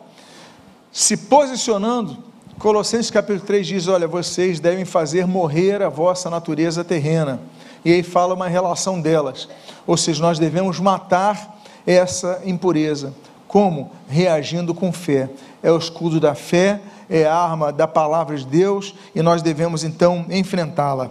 se 0.93 1.17
posicionando, 1.17 2.19
Colossenses 2.59 3.11
capítulo 3.11 3.47
3 3.47 3.67
diz: 3.67 3.89
Olha, 3.89 4.07
vocês 4.07 4.61
devem 4.61 4.85
fazer 4.85 5.27
morrer 5.27 5.83
a 5.83 5.89
vossa 5.89 6.29
natureza 6.29 6.85
terrena. 6.85 7.41
E 7.83 7.93
aí 7.93 8.03
fala 8.03 8.35
uma 8.35 8.49
relação 8.49 9.01
delas. 9.01 9.49
Ou 9.87 9.97
seja, 9.97 10.21
nós 10.21 10.39
devemos 10.39 10.79
matar 10.79 11.59
essa 11.87 12.43
impureza. 12.45 13.15
Como? 13.49 13.91
Reagindo 14.09 14.75
com 14.75 14.93
fé. 14.93 15.31
É 15.63 15.73
o 15.73 15.79
escudo 15.79 16.21
da 16.21 16.35
fé, 16.35 16.81
é 17.09 17.25
a 17.25 17.35
arma 17.35 17.73
da 17.73 17.89
palavra 17.89 18.37
de 18.37 18.47
Deus 18.47 18.95
e 19.15 19.23
nós 19.23 19.41
devemos 19.41 19.83
então 19.83 20.27
enfrentá-la. 20.29 21.11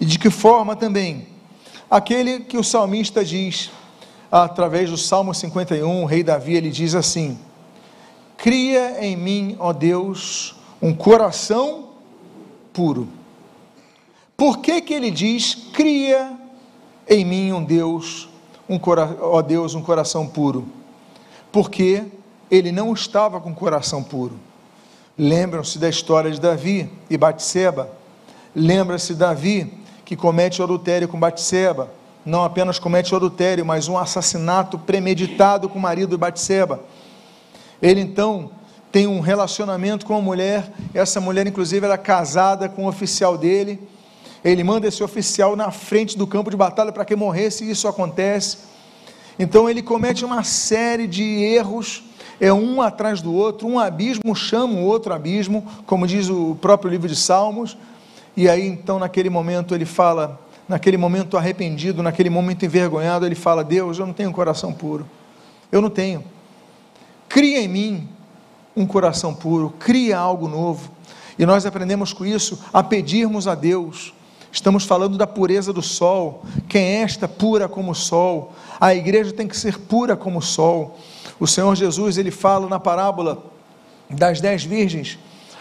E 0.00 0.04
de 0.04 0.18
que 0.18 0.28
forma 0.28 0.74
também? 0.74 1.28
Aquele 1.88 2.40
que 2.40 2.58
o 2.58 2.64
salmista 2.64 3.24
diz, 3.24 3.70
através 4.30 4.90
do 4.90 4.96
Salmo 4.96 5.32
51, 5.32 6.02
o 6.02 6.06
rei 6.06 6.24
Davi, 6.24 6.54
ele 6.54 6.70
diz 6.70 6.94
assim: 6.94 7.38
Cria 8.42 9.04
em 9.04 9.16
mim, 9.16 9.54
ó 9.58 9.70
Deus, 9.70 10.54
um 10.80 10.94
coração 10.94 11.90
puro. 12.72 13.06
Por 14.34 14.60
que, 14.60 14.80
que 14.80 14.94
ele 14.94 15.10
diz: 15.10 15.54
Cria 15.74 16.32
em 17.06 17.22
mim 17.22 17.52
um 17.52 17.62
Deus, 17.62 18.30
um 18.66 18.80
ó 19.20 19.42
Deus, 19.42 19.74
um 19.74 19.82
coração 19.82 20.26
puro? 20.26 20.66
Porque 21.52 22.04
ele 22.50 22.72
não 22.72 22.94
estava 22.94 23.38
com 23.42 23.54
coração 23.54 24.02
puro. 24.02 24.40
Lembram-se 25.18 25.78
da 25.78 25.90
história 25.90 26.30
de 26.30 26.40
Davi 26.40 26.88
e 27.10 27.18
Batseba. 27.18 27.90
Lembra-se 28.56 29.12
Davi 29.12 29.70
que 30.02 30.16
comete 30.16 30.62
o 30.62 30.64
adultério 30.64 31.06
com 31.06 31.20
Batseba. 31.20 31.90
Não 32.24 32.42
apenas 32.42 32.78
comete 32.78 33.12
o 33.12 33.16
adultério, 33.18 33.66
mas 33.66 33.86
um 33.86 33.98
assassinato 33.98 34.78
premeditado 34.78 35.68
com 35.68 35.78
o 35.78 35.82
marido 35.82 36.12
de 36.12 36.16
Batseba 36.16 36.80
Ele 37.82 38.00
então 38.00 38.50
tem 38.92 39.06
um 39.06 39.20
relacionamento 39.20 40.04
com 40.04 40.14
uma 40.14 40.22
mulher, 40.22 40.72
essa 40.92 41.20
mulher, 41.20 41.46
inclusive, 41.46 41.86
era 41.86 41.96
casada 41.96 42.68
com 42.68 42.84
um 42.84 42.88
oficial 42.88 43.38
dele. 43.38 43.80
Ele 44.44 44.64
manda 44.64 44.88
esse 44.88 45.02
oficial 45.02 45.54
na 45.54 45.70
frente 45.70 46.18
do 46.18 46.26
campo 46.26 46.50
de 46.50 46.56
batalha 46.56 46.90
para 46.90 47.04
que 47.04 47.14
morresse, 47.14 47.64
e 47.64 47.70
isso 47.70 47.86
acontece. 47.86 48.58
Então 49.38 49.70
ele 49.70 49.82
comete 49.82 50.24
uma 50.24 50.42
série 50.42 51.06
de 51.06 51.22
erros, 51.22 52.02
é 52.40 52.52
um 52.52 52.82
atrás 52.82 53.22
do 53.22 53.32
outro, 53.32 53.68
um 53.68 53.78
abismo 53.78 54.34
chama 54.34 54.74
o 54.74 54.84
outro 54.84 55.14
abismo, 55.14 55.66
como 55.86 56.06
diz 56.06 56.28
o 56.28 56.56
próprio 56.60 56.90
livro 56.90 57.08
de 57.08 57.16
Salmos. 57.16 57.76
E 58.36 58.48
aí 58.48 58.66
então 58.66 58.98
naquele 58.98 59.30
momento 59.30 59.74
ele 59.74 59.84
fala, 59.84 60.38
naquele 60.68 60.96
momento 60.96 61.36
arrependido, 61.36 62.02
naquele 62.02 62.28
momento 62.30 62.64
envergonhado, 62.64 63.24
ele 63.24 63.34
fala: 63.34 63.64
Deus, 63.64 63.98
eu 63.98 64.06
não 64.06 64.12
tenho 64.12 64.32
coração 64.32 64.72
puro, 64.72 65.06
eu 65.70 65.80
não 65.80 65.90
tenho. 65.90 66.22
Cria 67.30 67.60
em 67.60 67.68
mim 67.68 68.08
um 68.76 68.84
coração 68.84 69.32
puro, 69.32 69.72
cria 69.78 70.18
algo 70.18 70.48
novo. 70.48 70.90
E 71.38 71.46
nós 71.46 71.64
aprendemos 71.64 72.12
com 72.12 72.26
isso 72.26 72.58
a 72.72 72.82
pedirmos 72.82 73.46
a 73.46 73.54
Deus. 73.54 74.12
Estamos 74.50 74.84
falando 74.84 75.16
da 75.16 75.28
pureza 75.28 75.72
do 75.72 75.80
sol. 75.80 76.42
Quem 76.68 76.82
é 76.82 77.02
esta 77.02 77.28
pura 77.28 77.68
como 77.68 77.92
o 77.92 77.94
sol? 77.94 78.52
A 78.80 78.96
igreja 78.96 79.32
tem 79.32 79.46
que 79.46 79.56
ser 79.56 79.78
pura 79.78 80.16
como 80.16 80.40
o 80.40 80.42
sol. 80.42 80.98
O 81.38 81.46
Senhor 81.46 81.72
Jesus, 81.76 82.18
ele 82.18 82.32
fala 82.32 82.68
na 82.68 82.80
parábola 82.80 83.44
das 84.10 84.40
dez 84.40 84.64
virgens 84.64 85.16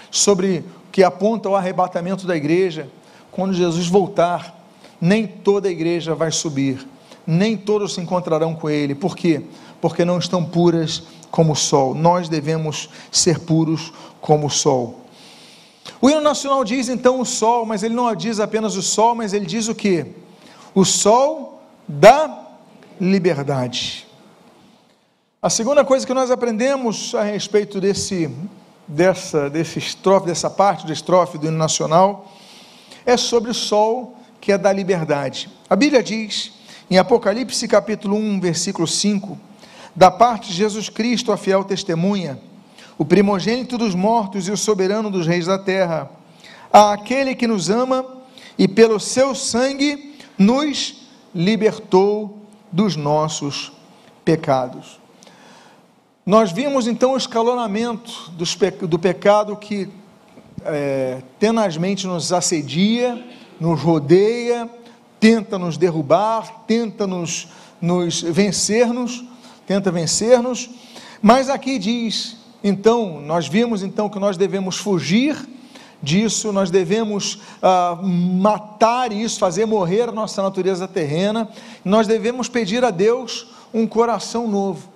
sobre 0.10 0.66
que 0.92 1.04
aponta 1.04 1.50
o 1.50 1.56
arrebatamento 1.56 2.26
da 2.26 2.36
igreja. 2.36 2.90
Quando 3.32 3.54
Jesus 3.54 3.88
voltar, 3.88 4.60
nem 5.00 5.28
toda 5.28 5.68
a 5.68 5.72
igreja 5.72 6.16
vai 6.16 6.32
subir, 6.32 6.86
nem 7.28 7.56
todos 7.56 7.94
se 7.94 8.02
encontrarão 8.02 8.56
com 8.56 8.72
ele. 8.72 8.96
Por 8.96 9.16
quê? 9.16 9.44
Porque 9.80 10.04
não 10.04 10.18
estão 10.18 10.44
puras 10.44 11.04
como 11.32 11.54
o 11.54 11.56
sol. 11.56 11.94
Nós 11.94 12.30
devemos 12.30 12.90
ser 13.12 13.40
puros 13.40 13.94
como 14.22 14.48
o 14.48 14.50
sol. 14.50 15.00
O 16.02 16.10
hino 16.10 16.22
nacional 16.22 16.64
diz 16.64 16.88
então 16.88 17.20
o 17.20 17.26
sol, 17.26 17.66
mas 17.66 17.84
ele 17.84 17.94
não 17.94 18.14
diz 18.16 18.40
apenas 18.40 18.76
o 18.76 18.82
sol, 18.82 19.16
mas 19.16 19.34
ele 19.34 19.46
diz 19.46 19.68
o 19.68 19.76
que? 19.76 20.06
O 20.74 20.86
sol 20.86 21.62
da 21.88 22.48
liberdade. 23.00 24.08
A 25.42 25.50
segunda 25.50 25.84
coisa 25.86 26.06
que 26.06 26.14
nós 26.14 26.32
aprendemos 26.32 27.16
a 27.16 27.24
respeito 27.24 27.80
desse, 27.80 28.30
dessa, 28.88 29.50
desse 29.50 29.80
estrofe, 29.80 30.28
dessa 30.28 30.50
parte 30.50 30.86
da 30.86 30.94
estrofe 30.94 31.38
do 31.38 31.48
hino 31.48 31.58
nacional, 31.58 32.32
é 33.06 33.18
sobre 33.18 33.50
o 33.50 33.54
sol 33.54 34.18
que 34.40 34.52
é 34.52 34.58
da 34.58 34.72
liberdade. 34.72 35.50
A 35.70 35.76
Bíblia 35.76 36.04
diz, 36.04 36.52
em 36.90 36.98
Apocalipse 36.98 37.68
capítulo 37.68 38.16
1, 38.16 38.40
versículo 38.40 38.88
5, 38.88 39.38
da 39.96 40.10
parte 40.12 40.50
de 40.50 40.54
Jesus 40.54 40.90
Cristo, 40.90 41.32
a 41.32 41.38
fiel 41.38 41.64
testemunha, 41.64 42.40
o 42.98 43.06
primogênito 43.06 43.78
dos 43.78 43.96
mortos 43.96 44.48
e 44.48 44.52
o 44.52 44.58
soberano 44.58 45.10
dos 45.10 45.26
reis 45.26 45.46
da 45.46 45.58
terra, 45.58 46.10
a 46.72 46.94
aquele 46.94 47.34
que 47.36 47.48
nos 47.48 47.70
ama 47.70 48.06
e 48.58 48.68
pelo 48.68 49.00
seu 49.00 49.34
sangue 49.34 50.16
nos 50.38 51.08
libertou 51.34 52.38
dos 52.72 52.96
nossos 52.96 53.72
pecados. 54.24 55.00
Nós 56.26 56.52
vimos 56.52 56.88
então 56.88 57.14
o 57.14 57.18
escalonamento 57.18 58.32
do 58.88 59.00
pecado 59.00 59.56
que 59.56 59.90
é, 60.64 61.22
tenazmente 61.40 62.06
nos 62.06 62.32
assedia, 62.32 63.26
nos 63.60 63.82
rodeia, 63.82 64.70
tenta 65.20 65.58
nos 65.58 65.78
derrubar, 65.78 66.66
tenta 66.68 67.08
nos, 67.08 67.48
nos 67.82 68.22
vencer-nos 68.22 69.24
tenta 69.70 69.92
vencer-nos, 69.92 70.68
mas 71.22 71.48
aqui 71.48 71.78
diz, 71.78 72.36
então, 72.64 73.22
nós 73.22 73.48
vimos 73.48 73.84
então 73.84 74.10
que 74.10 74.18
nós 74.18 74.36
devemos 74.36 74.78
fugir 74.78 75.38
disso, 76.02 76.52
nós 76.52 76.72
devemos 76.72 77.38
ah, 77.62 78.00
matar 78.02 79.12
isso, 79.12 79.38
fazer 79.38 79.68
morrer 79.68 80.10
a 80.10 80.12
nossa 80.12 80.42
natureza 80.42 80.88
terrena, 80.88 81.48
nós 81.86 82.08
devemos 82.08 82.50
pedir 82.50 82.84
a 82.84 82.90
Deus 82.90 83.46
um 83.72 83.86
coração 83.86 84.48
novo. 84.48 84.90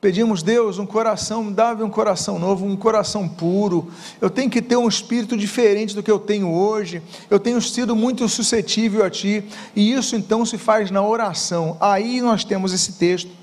Pedimos, 0.00 0.44
Deus, 0.44 0.78
um 0.78 0.86
coração, 0.86 1.52
dá-me 1.52 1.82
um 1.82 1.90
coração 1.90 2.38
novo, 2.38 2.64
um 2.64 2.76
coração 2.76 3.28
puro. 3.28 3.90
Eu 4.20 4.30
tenho 4.30 4.48
que 4.48 4.62
ter 4.62 4.76
um 4.76 4.86
espírito 4.86 5.36
diferente 5.36 5.92
do 5.92 6.04
que 6.04 6.10
eu 6.10 6.20
tenho 6.20 6.52
hoje. 6.52 7.02
Eu 7.28 7.40
tenho 7.40 7.60
sido 7.60 7.96
muito 7.96 8.28
suscetível 8.28 9.04
a 9.04 9.10
Ti. 9.10 9.44
E 9.74 9.92
isso 9.92 10.14
então 10.14 10.46
se 10.46 10.56
faz 10.56 10.90
na 10.90 11.04
oração. 11.04 11.76
Aí 11.80 12.20
nós 12.20 12.44
temos 12.44 12.72
esse 12.72 12.92
texto 12.94 13.41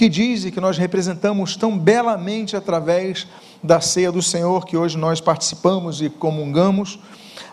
que 0.00 0.08
diz 0.08 0.46
e 0.46 0.50
que 0.50 0.62
nós 0.62 0.78
representamos 0.78 1.56
tão 1.56 1.78
belamente 1.78 2.56
através 2.56 3.26
da 3.62 3.82
ceia 3.82 4.10
do 4.10 4.22
Senhor 4.22 4.64
que 4.64 4.74
hoje 4.74 4.96
nós 4.96 5.20
participamos 5.20 6.00
e 6.00 6.08
comungamos. 6.08 6.98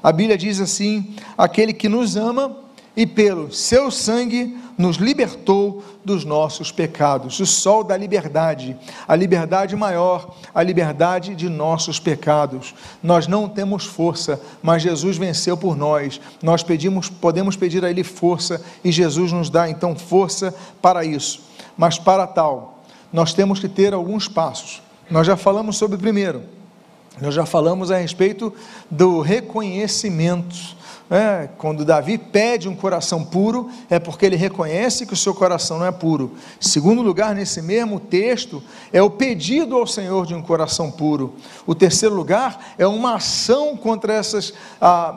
A 0.02 0.14
Bíblia 0.14 0.38
diz 0.38 0.62
assim: 0.62 1.14
aquele 1.38 1.74
que 1.74 1.90
nos 1.90 2.16
ama 2.16 2.56
e 2.96 3.06
pelo 3.06 3.52
seu 3.52 3.92
sangue 3.92 4.58
nos 4.78 4.96
libertou 4.96 5.84
dos 6.06 6.24
nossos 6.24 6.72
pecados. 6.72 7.38
O 7.42 7.46
sol 7.46 7.84
da 7.84 7.98
liberdade, 7.98 8.78
a 9.06 9.14
liberdade 9.14 9.76
maior, 9.76 10.34
a 10.56 10.64
liberdade 10.64 11.36
de 11.36 11.50
nossos 11.50 12.00
pecados. 12.00 12.74
Nós 13.04 13.28
não 13.28 13.50
temos 13.50 13.84
força, 13.84 14.40
mas 14.64 14.82
Jesus 14.82 15.18
venceu 15.18 15.58
por 15.58 15.76
nós. 15.76 16.22
Nós 16.42 16.64
pedimos, 16.64 17.10
podemos 17.10 17.58
pedir 17.58 17.84
a 17.84 17.90
ele 17.90 18.06
força 18.06 18.64
e 18.86 18.90
Jesus 18.90 19.34
nos 19.34 19.50
dá 19.50 19.70
então 19.70 19.98
força 19.98 20.56
para 20.82 21.04
isso. 21.04 21.46
Mas 21.78 22.00
para 22.00 22.26
tal, 22.26 22.80
nós 23.14 23.34
temos 23.34 23.60
que 23.60 23.70
ter 23.70 23.94
alguns 23.94 24.28
passos. 24.28 24.82
Nós 25.10 25.28
já 25.28 25.38
falamos 25.38 25.78
sobre 25.78 25.96
o 25.96 26.00
primeiro, 26.00 26.44
nós 27.22 27.34
já 27.34 27.46
falamos 27.46 27.92
a 27.92 27.98
respeito 27.98 28.54
do 28.90 29.22
reconhecimento. 29.22 30.56
É, 31.10 31.48
quando 31.58 31.86
Davi 31.86 32.18
pede 32.18 32.68
um 32.68 32.76
coração 32.76 33.24
puro, 33.24 33.70
é 33.90 33.98
porque 33.98 34.26
ele 34.26 34.36
reconhece 34.36 35.06
que 35.06 35.14
o 35.14 35.18
seu 35.18 35.34
coração 35.34 35.80
não 35.80 35.86
é 35.86 35.92
puro. 35.92 36.34
Segundo 36.60 37.02
lugar, 37.02 37.34
nesse 37.34 37.62
mesmo 37.62 37.98
texto, 37.98 38.62
é 38.92 39.02
o 39.02 39.10
pedido 39.10 39.78
ao 39.78 39.88
Senhor 39.88 40.26
de 40.26 40.36
um 40.36 40.42
coração 40.42 40.92
puro. 40.92 41.34
O 41.66 41.74
terceiro 41.74 42.14
lugar 42.14 42.74
é 42.78 42.86
uma 42.86 43.16
ação 43.16 43.78
contra 43.78 44.14
essas, 44.14 44.54
a, 44.82 45.10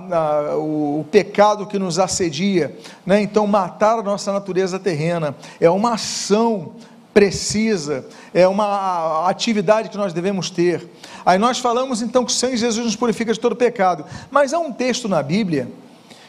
a, 0.53 0.57
o, 0.57 1.01
o, 1.01 1.07
pecado 1.11 1.67
que 1.67 1.79
nos 1.79 1.99
assedia. 1.99 2.77
Né? 3.05 3.21
Então, 3.23 3.45
matar 3.49 3.99
a 3.99 4.03
nossa 4.03 4.33
natureza 4.33 4.79
terrena 4.79 5.35
é 5.61 5.69
uma 5.69 5.95
ação 5.95 6.73
precisa, 7.13 8.07
é 8.33 8.47
uma 8.47 9.29
atividade 9.29 9.89
que 9.89 9.97
nós 9.97 10.13
devemos 10.13 10.51
ter. 10.51 10.89
Aí 11.25 11.39
nós 11.39 11.59
falamos 11.59 12.03
então 12.03 12.25
que 12.25 12.33
o 12.33 12.35
sangue 12.35 12.55
de 12.55 12.61
Jesus 12.61 12.85
nos 12.85 12.97
purifica 12.97 13.33
de 13.33 13.41
todo 13.41 13.57
pecado, 13.57 14.05
mas 14.31 14.55
há 14.55 14.59
um 14.59 14.73
texto 14.73 15.09
na 15.09 15.23
Bíblia 15.23 15.71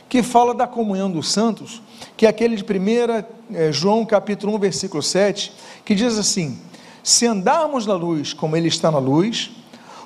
que 0.10 0.22
fala 0.22 0.54
da 0.54 0.68
comunhão 0.68 1.10
dos 1.10 1.32
santos, 1.32 1.82
que 2.18 2.26
é 2.26 2.30
aquele 2.30 2.56
de 2.56 2.64
1 2.64 3.56
é, 3.56 3.72
João 3.72 4.06
capítulo 4.06 4.54
1, 4.56 4.60
versículo 4.60 5.02
7, 5.02 5.54
que 5.86 5.96
diz 5.96 6.18
assim: 6.18 6.60
Se 7.04 7.26
andarmos 7.26 7.86
na 7.86 7.94
luz 7.94 8.34
como 8.34 8.58
Ele 8.58 8.68
está 8.68 8.92
na 8.92 9.00
luz, 9.00 9.52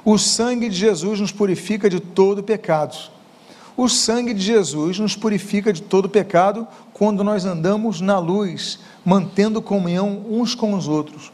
o 0.04 0.18
sangue 0.18 0.70
de 0.70 0.76
Jesus 0.76 1.20
nos 1.20 1.32
purifica 1.32 1.90
de 1.90 2.00
todo 2.00 2.44
pecado. 2.44 2.96
O 3.78 3.90
sangue 3.90 4.34
de 4.34 4.42
Jesus 4.42 5.00
nos 5.00 5.16
purifica 5.16 5.74
de 5.74 5.82
todo 5.82 6.08
pecado 6.08 6.66
quando 6.94 7.24
nós 7.24 7.44
andamos 7.44 8.00
na 8.00 8.18
luz, 8.18 8.80
mantendo 9.04 9.62
comunhão 9.62 10.24
uns 10.30 10.56
com 10.56 10.74
os 10.74 10.88
outros. 10.88 11.32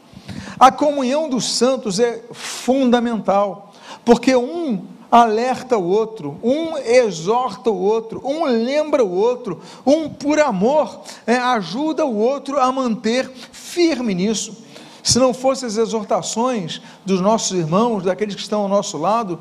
A 0.60 0.72
comunhão 0.72 1.30
dos 1.30 1.52
santos 1.52 2.00
é 2.00 2.24
fundamental, 2.32 3.72
porque 4.04 4.36
um 4.36 4.86
alerta 5.12 5.78
o 5.78 5.84
outro, 5.84 6.40
um 6.42 6.78
exorta 6.78 7.70
o 7.70 7.78
outro, 7.78 8.22
um 8.24 8.46
lembra 8.46 9.04
o 9.04 9.12
outro, 9.12 9.62
um 9.86 10.10
por 10.10 10.40
amor 10.40 11.02
é, 11.28 11.36
ajuda 11.36 12.06
o 12.06 12.18
outro 12.18 12.60
a 12.60 12.72
manter 12.72 13.30
firme 13.52 14.16
nisso. 14.16 14.64
Se 15.04 15.20
não 15.20 15.34
fossem 15.34 15.68
as 15.68 15.78
exortações 15.78 16.82
dos 17.06 17.20
nossos 17.20 17.58
irmãos, 17.58 18.04
daqueles 18.04 18.36
que 18.36 18.42
estão 18.42 18.62
ao 18.62 18.70
nosso 18.70 18.98
lado, 18.98 19.40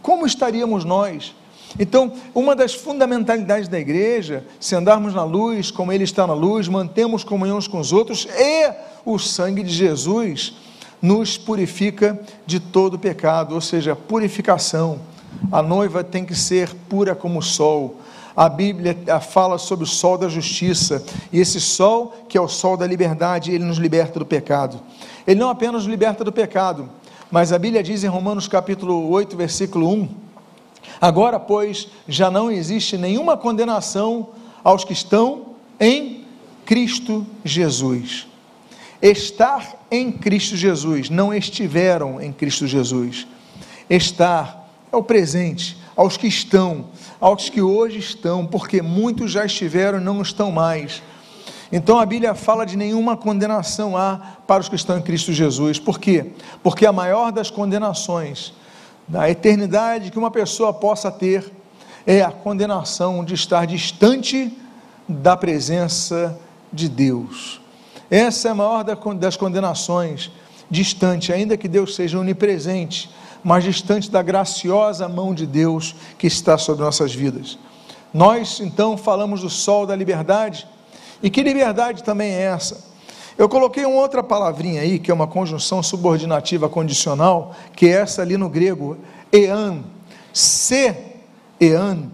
como 0.00 0.26
estaríamos 0.26 0.84
nós? 0.84 1.34
Então, 1.78 2.12
uma 2.34 2.56
das 2.56 2.74
fundamentalidades 2.74 3.68
da 3.68 3.78
igreja, 3.78 4.44
se 4.58 4.74
andarmos 4.74 5.14
na 5.14 5.24
luz, 5.24 5.70
como 5.70 5.92
Ele 5.92 6.04
está 6.04 6.26
na 6.26 6.34
luz, 6.34 6.68
mantemos 6.68 7.22
comunhão 7.22 7.58
uns 7.58 7.68
com 7.68 7.78
os 7.78 7.92
outros, 7.92 8.26
e 8.36 8.72
o 9.04 9.18
sangue 9.18 9.62
de 9.62 9.72
Jesus 9.72 10.54
nos 11.00 11.38
purifica 11.38 12.20
de 12.44 12.60
todo 12.60 12.98
pecado, 12.98 13.54
ou 13.54 13.60
seja, 13.60 13.94
purificação. 13.94 15.00
A 15.50 15.62
noiva 15.62 16.02
tem 16.02 16.24
que 16.24 16.34
ser 16.34 16.74
pura 16.88 17.14
como 17.14 17.38
o 17.38 17.42
sol. 17.42 18.00
A 18.36 18.48
Bíblia 18.48 18.96
fala 19.20 19.56
sobre 19.58 19.84
o 19.84 19.88
sol 19.88 20.18
da 20.18 20.28
justiça, 20.28 21.02
e 21.32 21.40
esse 21.40 21.60
sol, 21.60 22.14
que 22.28 22.36
é 22.36 22.40
o 22.40 22.48
sol 22.48 22.76
da 22.76 22.86
liberdade, 22.86 23.52
ele 23.52 23.64
nos 23.64 23.78
liberta 23.78 24.18
do 24.18 24.26
pecado. 24.26 24.80
Ele 25.26 25.38
não 25.38 25.50
apenas 25.50 25.82
nos 25.82 25.86
liberta 25.86 26.24
do 26.24 26.32
pecado, 26.32 26.88
mas 27.30 27.52
a 27.52 27.58
Bíblia 27.58 27.82
diz 27.82 28.02
em 28.02 28.08
Romanos 28.08 28.48
capítulo 28.48 29.08
8, 29.10 29.36
versículo 29.36 29.88
1: 29.88 30.08
Agora, 31.00 31.38
pois, 31.40 31.88
já 32.06 32.30
não 32.30 32.50
existe 32.50 32.96
nenhuma 32.96 33.36
condenação 33.36 34.30
aos 34.62 34.84
que 34.84 34.92
estão 34.92 35.46
em 35.78 36.24
Cristo 36.64 37.26
Jesus. 37.44 38.26
estar 39.02 39.86
em 39.90 40.12
Cristo 40.12 40.56
Jesus, 40.56 41.08
não 41.08 41.32
estiveram 41.32 42.20
em 42.20 42.32
Cristo 42.32 42.66
Jesus. 42.66 43.26
Estar 43.88 44.68
é 44.92 44.96
o 44.96 45.02
presente, 45.02 45.76
aos 45.96 46.16
que 46.16 46.26
estão, 46.26 46.86
aos 47.20 47.48
que 47.48 47.62
hoje 47.62 47.98
estão, 47.98 48.46
porque 48.46 48.82
muitos 48.82 49.30
já 49.30 49.44
estiveram 49.44 49.98
e 49.98 50.04
não 50.04 50.20
estão 50.20 50.52
mais. 50.52 51.02
Então 51.72 51.98
a 51.98 52.06
Bíblia 52.06 52.34
fala 52.34 52.66
de 52.66 52.76
nenhuma 52.76 53.16
condenação 53.16 53.96
há 53.96 54.36
para 54.46 54.60
os 54.60 54.68
que 54.68 54.74
estão 54.74 54.98
em 54.98 55.02
Cristo 55.02 55.32
Jesus. 55.32 55.78
Por 55.78 55.98
quê? 55.98 56.32
Porque 56.62 56.84
a 56.84 56.92
maior 56.92 57.30
das 57.30 57.50
condenações 57.50 58.52
da 59.10 59.28
eternidade 59.28 60.12
que 60.12 60.18
uma 60.18 60.30
pessoa 60.30 60.72
possa 60.72 61.10
ter 61.10 61.52
é 62.06 62.22
a 62.22 62.30
condenação 62.30 63.24
de 63.24 63.34
estar 63.34 63.66
distante 63.66 64.56
da 65.08 65.36
presença 65.36 66.38
de 66.72 66.88
Deus. 66.88 67.60
Essa 68.08 68.48
é 68.48 68.50
a 68.52 68.54
maior 68.54 68.84
das 68.84 69.36
condenações, 69.36 70.30
distante, 70.70 71.32
ainda 71.32 71.56
que 71.56 71.66
Deus 71.66 71.96
seja 71.96 72.20
onipresente, 72.20 73.10
mas 73.42 73.64
distante 73.64 74.08
da 74.08 74.22
graciosa 74.22 75.08
mão 75.08 75.34
de 75.34 75.44
Deus 75.44 75.96
que 76.16 76.28
está 76.28 76.56
sobre 76.56 76.84
nossas 76.84 77.12
vidas. 77.12 77.58
Nós 78.14 78.60
então 78.60 78.96
falamos 78.96 79.40
do 79.40 79.50
sol 79.50 79.86
da 79.86 79.96
liberdade, 79.96 80.68
e 81.20 81.28
que 81.28 81.42
liberdade 81.42 82.04
também 82.04 82.30
é 82.30 82.42
essa? 82.42 82.89
Eu 83.38 83.48
coloquei 83.48 83.84
uma 83.84 84.00
outra 84.00 84.22
palavrinha 84.22 84.82
aí, 84.82 84.98
que 84.98 85.10
é 85.10 85.14
uma 85.14 85.26
conjunção 85.26 85.82
subordinativa 85.82 86.68
condicional, 86.68 87.54
que 87.74 87.86
é 87.86 87.92
essa 87.92 88.22
ali 88.22 88.36
no 88.36 88.48
grego, 88.48 88.96
ean. 89.32 89.82
Se, 90.32 90.94
ean, 91.60 92.10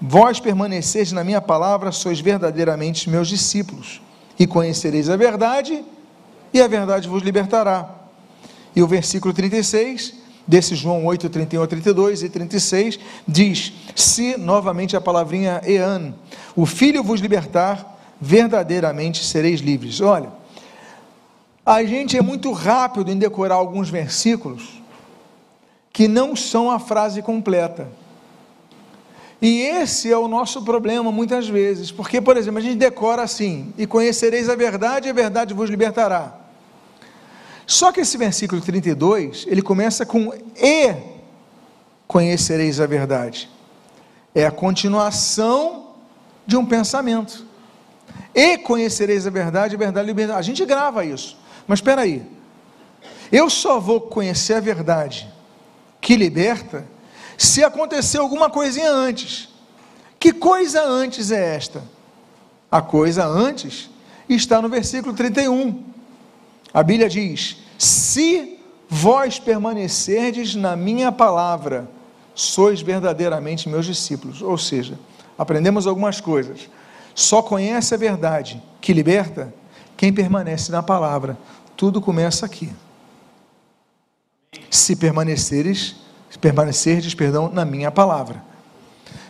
vós 0.00 0.40
permaneceis 0.40 1.12
na 1.12 1.22
minha 1.22 1.40
palavra, 1.40 1.92
sois 1.92 2.20
verdadeiramente 2.20 3.10
meus 3.10 3.28
discípulos, 3.28 4.00
e 4.38 4.46
conhecereis 4.46 5.10
a 5.10 5.16
verdade, 5.16 5.84
e 6.52 6.60
a 6.60 6.66
verdade 6.66 7.08
vos 7.08 7.22
libertará. 7.22 7.94
E 8.74 8.82
o 8.82 8.86
versículo 8.86 9.34
36, 9.34 10.14
desse 10.46 10.74
João 10.74 11.04
8, 11.04 11.28
31 11.28 11.62
a 11.62 11.66
32 11.66 12.22
e 12.22 12.28
36, 12.28 12.98
diz: 13.26 13.72
Se, 13.94 14.36
novamente 14.36 14.96
a 14.96 15.00
palavrinha 15.00 15.60
ean, 15.64 16.14
o 16.56 16.64
Filho 16.64 17.02
vos 17.02 17.20
libertar, 17.20 17.98
verdadeiramente 18.20 19.24
sereis 19.24 19.60
livres. 19.60 20.00
Olha, 20.00 20.39
a 21.70 21.84
gente 21.84 22.16
é 22.16 22.20
muito 22.20 22.50
rápido 22.50 23.12
em 23.12 23.16
decorar 23.16 23.54
alguns 23.54 23.88
versículos 23.88 24.82
que 25.92 26.08
não 26.08 26.34
são 26.34 26.68
a 26.68 26.80
frase 26.80 27.22
completa. 27.22 27.86
E 29.40 29.60
esse 29.60 30.10
é 30.10 30.18
o 30.18 30.26
nosso 30.26 30.62
problema 30.62 31.12
muitas 31.12 31.48
vezes, 31.48 31.92
porque, 31.92 32.20
por 32.20 32.36
exemplo, 32.36 32.58
a 32.58 32.60
gente 32.60 32.76
decora 32.76 33.22
assim: 33.22 33.72
e 33.78 33.86
conhecereis 33.86 34.48
a 34.48 34.56
verdade, 34.56 35.06
e 35.06 35.10
a 35.12 35.14
verdade 35.14 35.54
vos 35.54 35.70
libertará. 35.70 36.34
Só 37.64 37.92
que 37.92 38.00
esse 38.00 38.18
versículo 38.18 38.60
32, 38.60 39.46
ele 39.48 39.62
começa 39.62 40.04
com 40.04 40.32
e 40.56 40.92
conhecereis 42.08 42.80
a 42.80 42.86
verdade. 42.86 43.48
É 44.34 44.44
a 44.44 44.50
continuação 44.50 45.90
de 46.44 46.56
um 46.56 46.66
pensamento. 46.66 47.46
E 48.34 48.58
conhecereis 48.58 49.24
a 49.24 49.30
verdade, 49.30 49.76
a 49.76 49.78
verdade 49.78 50.08
libertará. 50.08 50.40
A 50.40 50.42
gente 50.42 50.66
grava 50.66 51.04
isso. 51.04 51.38
Mas 51.66 51.78
espera 51.78 52.02
aí. 52.02 52.26
Eu 53.30 53.48
só 53.48 53.78
vou 53.78 54.00
conhecer 54.00 54.54
a 54.54 54.60
verdade 54.60 55.28
que 56.00 56.16
liberta 56.16 56.86
se 57.38 57.62
acontecer 57.62 58.18
alguma 58.18 58.50
coisinha 58.50 58.90
antes. 58.90 59.48
Que 60.18 60.32
coisa 60.32 60.82
antes 60.82 61.30
é 61.30 61.56
esta? 61.56 61.82
A 62.70 62.82
coisa 62.82 63.24
antes 63.26 63.88
está 64.28 64.60
no 64.60 64.68
versículo 64.68 65.14
31. 65.14 65.82
A 66.72 66.82
Bíblia 66.82 67.08
diz: 67.08 67.58
Se 67.78 68.58
vós 68.88 69.38
permanecerdes 69.38 70.54
na 70.54 70.76
minha 70.76 71.10
palavra, 71.10 71.88
sois 72.34 72.82
verdadeiramente 72.82 73.68
meus 73.68 73.86
discípulos. 73.86 74.42
Ou 74.42 74.58
seja, 74.58 74.98
aprendemos 75.38 75.86
algumas 75.86 76.20
coisas. 76.20 76.68
Só 77.14 77.42
conhece 77.42 77.94
a 77.94 77.98
verdade 77.98 78.62
que 78.80 78.92
liberta 78.92 79.52
quem 80.00 80.14
permanece 80.14 80.72
na 80.72 80.82
palavra. 80.82 81.36
Tudo 81.76 82.00
começa 82.00 82.46
aqui. 82.46 82.72
Se 84.70 84.96
permaneceres, 84.96 85.94
permanecerdes, 86.40 87.14
perdão, 87.14 87.50
na 87.52 87.66
minha 87.66 87.90
palavra. 87.90 88.42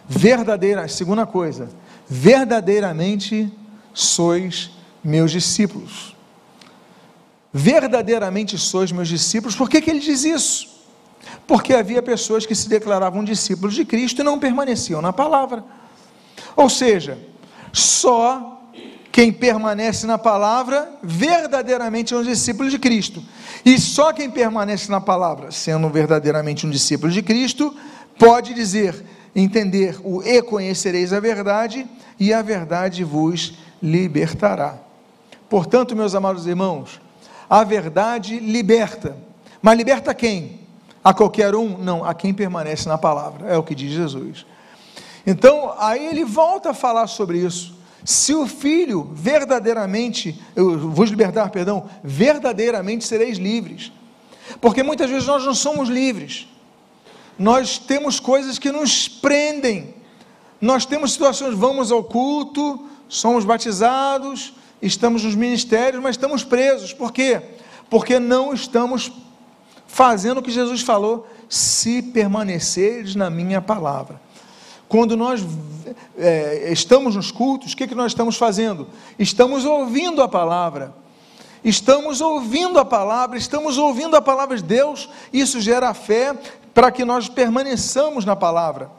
Verdadeira, 0.08 0.86
segunda 0.86 1.26
coisa, 1.26 1.68
verdadeiramente 2.08 3.52
sois 3.92 4.70
meus 5.02 5.32
discípulos. 5.32 6.14
Verdadeiramente 7.52 8.56
sois 8.56 8.92
meus 8.92 9.08
discípulos. 9.08 9.56
Por 9.56 9.68
que, 9.68 9.80
que 9.80 9.90
ele 9.90 9.98
diz 9.98 10.22
isso? 10.22 10.68
Porque 11.48 11.74
havia 11.74 12.00
pessoas 12.00 12.46
que 12.46 12.54
se 12.54 12.68
declaravam 12.68 13.24
discípulos 13.24 13.74
de 13.74 13.84
Cristo 13.84 14.20
e 14.20 14.24
não 14.24 14.38
permaneciam 14.38 15.02
na 15.02 15.12
palavra. 15.12 15.64
Ou 16.54 16.70
seja, 16.70 17.18
só 17.72 18.59
quem 19.12 19.32
permanece 19.32 20.06
na 20.06 20.16
palavra 20.16 20.92
verdadeiramente 21.02 22.14
é 22.14 22.16
um 22.16 22.22
discípulo 22.22 22.70
de 22.70 22.78
Cristo. 22.78 23.22
E 23.64 23.78
só 23.78 24.12
quem 24.12 24.30
permanece 24.30 24.90
na 24.90 25.00
palavra, 25.00 25.50
sendo 25.50 25.88
verdadeiramente 25.88 26.66
um 26.66 26.70
discípulo 26.70 27.10
de 27.10 27.22
Cristo, 27.22 27.74
pode 28.18 28.54
dizer, 28.54 29.04
entender 29.34 29.98
o 30.04 30.22
e 30.22 30.40
conhecereis 30.42 31.12
a 31.12 31.20
verdade, 31.20 31.86
e 32.18 32.32
a 32.32 32.40
verdade 32.40 33.02
vos 33.02 33.54
libertará. 33.82 34.78
Portanto, 35.48 35.96
meus 35.96 36.14
amados 36.14 36.46
irmãos, 36.46 37.00
a 37.48 37.64
verdade 37.64 38.38
liberta. 38.38 39.16
Mas 39.60 39.76
liberta 39.76 40.14
quem? 40.14 40.60
A 41.02 41.12
qualquer 41.12 41.54
um? 41.54 41.76
Não, 41.78 42.04
a 42.04 42.14
quem 42.14 42.32
permanece 42.32 42.88
na 42.88 42.96
palavra. 42.96 43.48
É 43.48 43.56
o 43.56 43.62
que 43.62 43.74
diz 43.74 43.90
Jesus. 43.90 44.46
Então, 45.26 45.74
aí 45.78 46.06
ele 46.06 46.24
volta 46.24 46.70
a 46.70 46.74
falar 46.74 47.06
sobre 47.08 47.38
isso. 47.38 47.79
Se 48.04 48.34
o 48.34 48.46
filho 48.46 49.10
verdadeiramente, 49.14 50.40
eu 50.56 50.90
vos 50.90 51.10
libertar, 51.10 51.50
perdão, 51.50 51.88
verdadeiramente 52.02 53.04
sereis 53.04 53.38
livres. 53.38 53.92
Porque 54.60 54.82
muitas 54.82 55.10
vezes 55.10 55.26
nós 55.26 55.44
não 55.44 55.54
somos 55.54 55.88
livres. 55.88 56.48
Nós 57.38 57.78
temos 57.78 58.18
coisas 58.18 58.58
que 58.58 58.72
nos 58.72 59.08
prendem. 59.08 59.94
Nós 60.60 60.84
temos 60.84 61.12
situações, 61.12 61.54
vamos 61.54 61.90
ao 61.90 62.04
culto, 62.04 62.86
somos 63.08 63.44
batizados, 63.44 64.52
estamos 64.80 65.24
nos 65.24 65.34
ministérios, 65.34 66.02
mas 66.02 66.16
estamos 66.16 66.44
presos. 66.44 66.92
Por 66.92 67.12
quê? 67.12 67.40
Porque 67.88 68.18
não 68.18 68.52
estamos 68.52 69.10
fazendo 69.86 70.38
o 70.38 70.42
que 70.42 70.50
Jesus 70.50 70.82
falou, 70.82 71.26
se 71.48 72.00
permaneceres 72.00 73.14
na 73.14 73.28
minha 73.28 73.60
palavra. 73.60 74.20
Quando 74.90 75.16
nós 75.16 75.46
é, 76.18 76.72
estamos 76.72 77.14
nos 77.14 77.30
cultos, 77.30 77.72
o 77.72 77.76
que, 77.76 77.86
que 77.86 77.94
nós 77.94 78.10
estamos 78.10 78.36
fazendo? 78.36 78.88
Estamos 79.16 79.64
ouvindo 79.64 80.20
a 80.20 80.26
palavra. 80.26 80.92
Estamos 81.62 82.20
ouvindo 82.20 82.76
a 82.76 82.84
palavra, 82.84 83.38
estamos 83.38 83.78
ouvindo 83.78 84.16
a 84.16 84.20
palavra 84.20 84.56
de 84.56 84.64
Deus, 84.64 85.08
isso 85.32 85.60
gera 85.60 85.94
fé 85.94 86.36
para 86.74 86.90
que 86.90 87.04
nós 87.04 87.28
permaneçamos 87.28 88.24
na 88.24 88.34
palavra. 88.34 88.90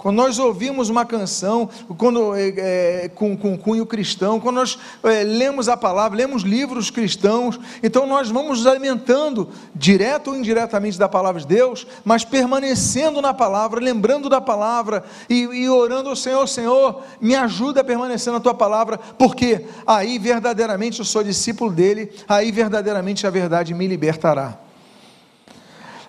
Quando 0.00 0.16
nós 0.16 0.38
ouvimos 0.38 0.88
uma 0.88 1.04
canção 1.04 1.68
quando, 1.98 2.34
é, 2.34 3.04
é, 3.04 3.08
com, 3.10 3.36
com 3.36 3.58
cunho 3.58 3.84
cristão, 3.84 4.40
quando 4.40 4.56
nós 4.56 4.78
é, 5.02 5.22
lemos 5.22 5.68
a 5.68 5.76
palavra, 5.76 6.16
lemos 6.16 6.42
livros 6.42 6.90
cristãos, 6.90 7.60
então 7.82 8.06
nós 8.06 8.30
vamos 8.30 8.60
nos 8.60 8.66
alimentando, 8.66 9.50
direto 9.74 10.30
ou 10.30 10.36
indiretamente, 10.38 10.98
da 10.98 11.06
palavra 11.06 11.42
de 11.42 11.46
Deus, 11.46 11.86
mas 12.02 12.24
permanecendo 12.24 13.20
na 13.20 13.34
palavra, 13.34 13.78
lembrando 13.78 14.30
da 14.30 14.40
palavra 14.40 15.04
e, 15.28 15.42
e 15.42 15.68
orando 15.68 16.08
ao 16.08 16.16
Senhor: 16.16 16.48
Senhor, 16.48 17.02
me 17.20 17.34
ajuda 17.34 17.82
a 17.82 17.84
permanecer 17.84 18.32
na 18.32 18.40
tua 18.40 18.54
palavra, 18.54 18.96
porque 18.96 19.66
aí 19.86 20.18
verdadeiramente 20.18 21.00
eu 21.00 21.04
sou 21.04 21.22
discípulo 21.22 21.70
dele, 21.70 22.10
aí 22.26 22.50
verdadeiramente 22.50 23.26
a 23.26 23.30
verdade 23.30 23.74
me 23.74 23.86
libertará. 23.86 24.69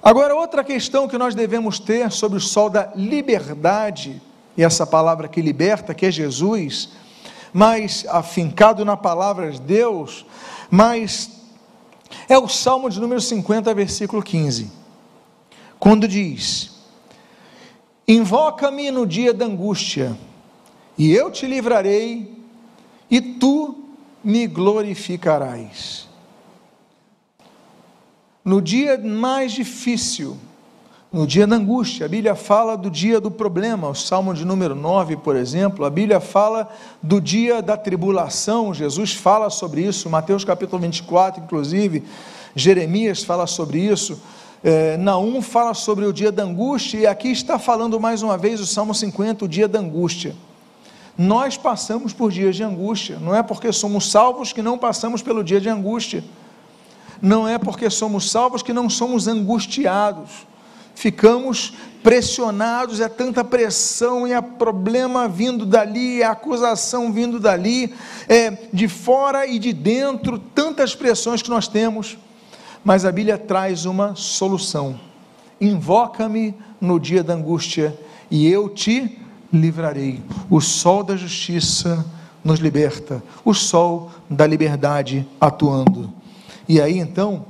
Agora, 0.04 0.36
outra 0.36 0.64
questão 0.64 1.08
que 1.08 1.18
nós 1.18 1.36
devemos 1.36 1.80
ter 1.80 2.12
sobre 2.12 2.38
o 2.40 2.42
sol 2.42 2.70
da 2.70 2.92
liberdade, 2.96 4.20
e 4.58 4.64
essa 4.64 4.86
palavra 4.86 5.28
que 5.28 5.42
liberta, 5.42 5.94
que 5.94 6.08
é 6.08 6.12
Jesus, 6.12 6.90
mas 7.54 8.06
afincado 8.10 8.84
na 8.84 8.98
palavra 8.98 9.52
de 9.52 9.62
Deus, 9.62 10.26
mas 10.72 11.30
é 12.28 12.38
o 12.38 12.48
Salmo 12.48 12.90
de 12.90 13.00
número 13.00 13.22
50, 13.22 13.72
versículo 13.76 14.24
15, 14.24 14.72
quando 15.80 16.08
diz: 16.08 16.72
Invoca-me 18.08 18.90
no 18.90 19.06
dia 19.06 19.34
da 19.34 19.46
angústia, 19.46 20.18
e 20.98 21.12
eu 21.12 21.30
te 21.30 21.46
livrarei, 21.46 22.44
e 23.10 23.22
tu 23.22 23.86
me 24.24 24.48
glorificarás 24.48 26.11
no 28.44 28.62
dia 28.62 28.98
mais 28.98 29.52
difícil, 29.52 30.38
no 31.12 31.28
dia 31.28 31.46
da 31.46 31.56
angústia. 31.56 32.06
A 32.06 32.10
Bíblia 32.10 32.36
fala 32.36 32.76
do 32.76 32.90
dia 32.90 33.20
do 33.20 33.30
problema, 33.30 33.90
o 33.90 33.96
Salmo 33.96 34.34
de 34.34 34.46
número 34.46 34.74
9, 34.74 35.18
por 35.18 35.36
exemplo. 35.36 35.86
A 35.86 35.90
Bíblia 35.90 36.20
fala 36.20 36.70
do 37.02 37.22
dia 37.22 37.62
da 37.62 37.78
tribulação, 37.78 38.74
Jesus 38.74 39.14
fala 39.14 39.50
sobre 39.50 39.82
isso, 39.82 40.10
Mateus 40.10 40.44
capítulo 40.44 40.82
24, 40.82 41.44
inclusive, 41.44 42.04
Jeremias 42.56 43.24
fala 43.24 43.46
sobre 43.46 43.80
isso. 43.80 44.22
É, 44.64 44.96
Naum 44.98 45.42
fala 45.42 45.74
sobre 45.74 46.06
o 46.06 46.14
dia 46.14 46.32
da 46.32 46.44
angústia, 46.44 47.00
e 47.00 47.08
aqui 47.08 47.30
está 47.30 47.58
falando 47.58 48.00
mais 48.00 48.22
uma 48.22 48.38
vez 48.38 48.60
o 48.60 48.66
Salmo 48.66 48.94
50, 48.94 49.46
o 49.46 49.48
dia 49.48 49.68
da 49.68 49.80
angústia. 49.80 50.36
Nós 51.18 51.58
passamos 51.58 52.14
por 52.14 52.32
dias 52.32 52.56
de 52.56 52.64
angústia, 52.64 53.20
não 53.20 53.36
é 53.36 53.44
porque 53.44 53.72
somos 53.72 54.10
salvos 54.10 54.54
que 54.54 54.62
não 54.62 54.78
passamos 54.78 55.22
pelo 55.22 55.44
dia 55.44 55.60
de 55.60 55.68
angústia, 55.68 56.24
não 57.22 57.48
é 57.48 57.58
porque 57.58 57.90
somos 57.90 58.32
salvos 58.32 58.64
que 58.64 58.74
não 58.74 58.90
somos 58.90 59.28
angustiados 59.28 60.52
ficamos 61.02 61.74
pressionados, 62.04 63.00
é 63.00 63.10
tanta 63.10 63.44
pressão, 63.44 64.28
e 64.28 64.34
é 64.34 64.42
problema 64.42 65.28
vindo 65.28 65.66
dali, 65.66 66.22
é 66.22 66.26
acusação 66.26 67.12
vindo 67.12 67.40
dali, 67.40 67.94
é 68.28 68.52
de 68.72 68.88
fora 68.88 69.48
e 69.48 69.58
de 69.58 69.74
dentro, 69.74 70.38
tantas 70.38 70.96
pressões 70.96 71.42
que 71.42 71.50
nós 71.50 71.68
temos, 71.68 72.18
mas 72.84 73.04
a 73.04 73.12
Bíblia 73.12 73.38
traz 73.38 73.86
uma 73.86 74.16
solução. 74.16 75.00
Invoca-me 75.60 76.56
no 76.80 77.00
dia 77.00 77.24
da 77.24 77.34
angústia 77.34 77.98
e 78.30 78.48
eu 78.48 78.70
te 78.70 79.20
livrarei. 79.52 80.22
O 80.50 80.62
sol 80.62 81.04
da 81.04 81.16
justiça 81.16 82.06
nos 82.44 82.60
liberta, 82.60 83.24
o 83.46 83.54
sol 83.54 84.12
da 84.30 84.46
liberdade 84.46 85.28
atuando. 85.40 86.21
E 86.68 86.80
aí 86.80 86.98
então, 86.98 87.46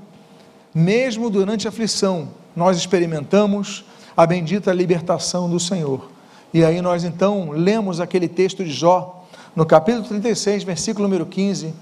mesmo 0.74 1.30
durante 1.30 1.68
a 1.68 1.70
aflição, 1.70 2.30
nós 2.56 2.78
experimentamos 2.78 3.84
a 4.16 4.26
bendita 4.26 4.74
libertação 4.74 5.50
do 5.50 5.60
Senhor. 5.60 6.10
E 6.54 6.64
aí 6.64 6.82
nós 6.82 7.04
então 7.04 7.52
lemos 7.52 8.00
aquele 8.00 8.28
texto 8.28 8.64
de 8.64 8.72
Jó, 8.72 9.26
no 9.56 9.66
capítulo 9.66 10.06
36, 10.06 10.64
versículo 10.64 11.08
número 11.08 11.26
15, 11.26 11.74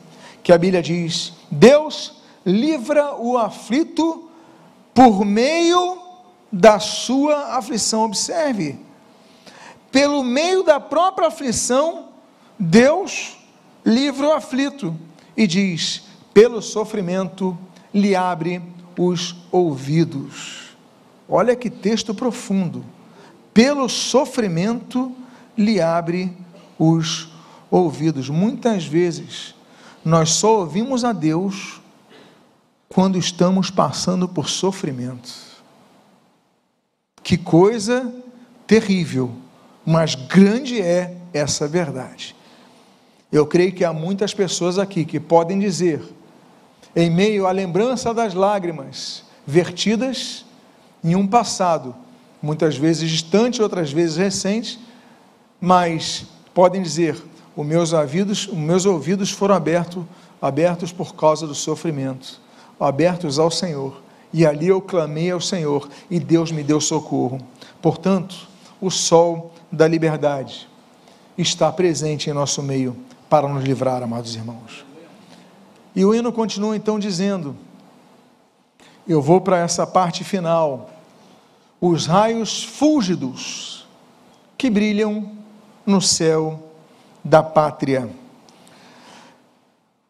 que 0.43 0.51
a 0.51 0.57
Bíblia 0.57 0.81
diz: 0.81 1.33
Deus 1.49 2.13
livra 2.45 3.15
o 3.15 3.37
aflito 3.37 4.29
por 4.93 5.25
meio 5.25 5.99
da 6.51 6.79
sua 6.79 7.57
aflição. 7.57 8.03
Observe, 8.03 8.79
pelo 9.91 10.23
meio 10.23 10.63
da 10.63 10.79
própria 10.79 11.27
aflição, 11.27 12.09
Deus 12.57 13.37
livra 13.85 14.27
o 14.27 14.33
aflito 14.33 14.95
e 15.35 15.47
diz: 15.47 16.03
pelo 16.39 16.61
sofrimento 16.61 17.57
lhe 17.93 18.15
abre 18.15 18.61
os 18.97 19.35
ouvidos. 19.51 20.69
Olha 21.27 21.53
que 21.53 21.69
texto 21.69 22.15
profundo. 22.15 22.81
Pelo 23.53 23.89
sofrimento 23.89 25.13
lhe 25.57 25.81
abre 25.81 26.31
os 26.77 27.29
ouvidos. 27.69 28.29
Muitas 28.29 28.85
vezes 28.85 29.53
nós 30.05 30.29
só 30.29 30.59
ouvimos 30.59 31.03
a 31.03 31.11
Deus 31.11 31.81
quando 32.87 33.17
estamos 33.17 33.69
passando 33.69 34.25
por 34.25 34.47
sofrimento. 34.47 35.29
Que 37.21 37.35
coisa 37.35 38.13
terrível, 38.65 39.29
mas 39.85 40.15
grande 40.15 40.79
é 40.79 41.17
essa 41.33 41.67
verdade. 41.67 42.33
Eu 43.29 43.45
creio 43.45 43.73
que 43.73 43.83
há 43.83 43.91
muitas 43.91 44.33
pessoas 44.33 44.79
aqui 44.79 45.03
que 45.03 45.19
podem 45.19 45.59
dizer: 45.59 46.01
em 46.95 47.09
meio 47.09 47.45
à 47.45 47.51
lembrança 47.51 48.13
das 48.13 48.33
lágrimas 48.33 49.23
vertidas 49.45 50.45
em 51.03 51.15
um 51.15 51.27
passado, 51.27 51.95
muitas 52.41 52.77
vezes 52.77 53.09
distante, 53.09 53.61
outras 53.61 53.91
vezes 53.91 54.17
recente, 54.17 54.79
mas 55.59 56.25
podem 56.53 56.81
dizer: 56.81 57.21
os 57.55 57.65
meus 57.65 57.93
ouvidos, 57.93 58.47
os 58.47 58.57
meus 58.57 58.85
ouvidos 58.85 59.31
foram 59.31 59.55
abertos, 59.55 60.03
abertos 60.41 60.91
por 60.91 61.15
causa 61.15 61.47
do 61.47 61.55
sofrimento, 61.55 62.39
abertos 62.79 63.39
ao 63.39 63.51
Senhor. 63.51 64.01
E 64.31 64.45
ali 64.45 64.67
eu 64.67 64.79
clamei 64.79 65.31
ao 65.31 65.41
Senhor 65.41 65.89
e 66.09 66.19
Deus 66.19 66.51
me 66.51 66.63
deu 66.63 66.79
socorro. 66.79 67.39
Portanto, 67.81 68.47
o 68.79 68.91
sol 68.91 69.51
da 69.71 69.87
liberdade 69.87 70.69
está 71.37 71.71
presente 71.71 72.29
em 72.29 72.33
nosso 72.33 72.61
meio 72.61 72.95
para 73.29 73.47
nos 73.47 73.63
livrar, 73.63 74.03
amados 74.03 74.35
irmãos. 74.35 74.88
E 75.95 76.05
o 76.05 76.13
hino 76.13 76.31
continua 76.31 76.75
então 76.75 76.99
dizendo: 76.99 77.55
Eu 79.07 79.21
vou 79.21 79.41
para 79.41 79.57
essa 79.57 79.85
parte 79.85 80.23
final. 80.23 80.89
Os 81.81 82.05
raios 82.05 82.63
fúlgidos 82.63 83.87
que 84.57 84.69
brilham 84.69 85.31
no 85.85 86.01
céu 86.01 86.61
da 87.23 87.41
pátria. 87.41 88.09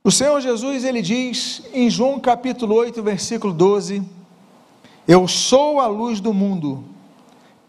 O 0.04 0.12
Senhor 0.12 0.40
Jesus, 0.42 0.84
ele 0.84 1.02
diz 1.02 1.62
em 1.74 1.90
João 1.90 2.20
capítulo 2.20 2.76
8, 2.76 3.04
versículo 3.04 3.54
12: 3.54 4.02
Eu 5.08 5.28
sou 5.28 5.80
a 5.80 5.88
luz 5.88 6.20
do 6.20 6.34
mundo. 6.34 6.84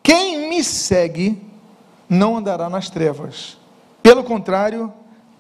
Quem 0.02 0.48
me 0.48 0.64
segue 0.64 1.40
não 2.08 2.36
andará 2.36 2.68
nas 2.68 2.88
trevas. 2.88 3.58
Pelo 4.02 4.24
contrário, 4.24 4.92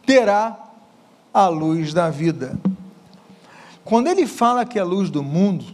terá 0.04 0.69
a 1.32 1.48
luz 1.48 1.92
da 1.92 2.10
vida. 2.10 2.58
Quando 3.84 4.08
ele 4.08 4.26
fala 4.26 4.64
que 4.64 4.78
é 4.78 4.82
a 4.82 4.84
luz 4.84 5.10
do 5.10 5.22
mundo, 5.22 5.64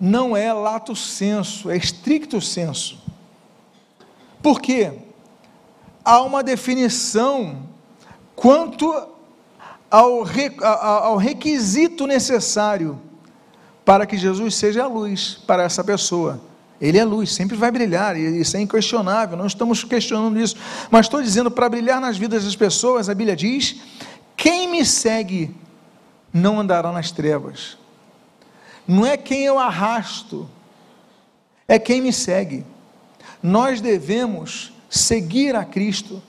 não 0.00 0.36
é 0.36 0.52
lato 0.52 0.94
senso, 0.94 1.70
é 1.70 1.76
estricto 1.76 2.40
senso. 2.40 2.98
Por 4.42 4.60
quê? 4.60 4.92
Há 6.04 6.22
uma 6.22 6.42
definição 6.42 7.62
quanto 8.36 8.94
ao, 9.90 10.22
requisito 11.16 12.06
necessário 12.06 13.00
para 13.84 14.06
que 14.06 14.16
Jesus 14.16 14.54
seja 14.54 14.84
a 14.84 14.86
luz 14.86 15.40
para 15.46 15.62
essa 15.62 15.82
pessoa. 15.82 16.40
Ele 16.80 16.98
é 16.98 17.04
luz, 17.04 17.34
sempre 17.34 17.56
vai 17.56 17.72
brilhar, 17.72 18.16
isso 18.16 18.56
é 18.56 18.60
inquestionável, 18.60 19.36
não 19.36 19.46
estamos 19.46 19.82
questionando 19.82 20.38
isso, 20.38 20.54
mas 20.90 21.06
estou 21.06 21.20
dizendo, 21.20 21.50
para 21.50 21.68
brilhar 21.68 22.00
nas 22.00 22.16
vidas 22.16 22.44
das 22.44 22.54
pessoas, 22.54 23.08
a 23.08 23.14
Bíblia 23.14 23.34
diz 23.34 23.80
quem 24.38 24.68
me 24.68 24.86
segue 24.86 25.50
não 26.32 26.60
andará 26.60 26.92
nas 26.92 27.10
trevas. 27.10 27.76
Não 28.86 29.04
é 29.04 29.16
quem 29.16 29.42
eu 29.42 29.58
arrasto, 29.58 30.48
é 31.66 31.76
quem 31.76 32.00
me 32.00 32.12
segue. 32.12 32.64
Nós 33.42 33.80
devemos 33.80 34.72
seguir 34.88 35.56
a 35.56 35.64
Cristo. 35.64 36.22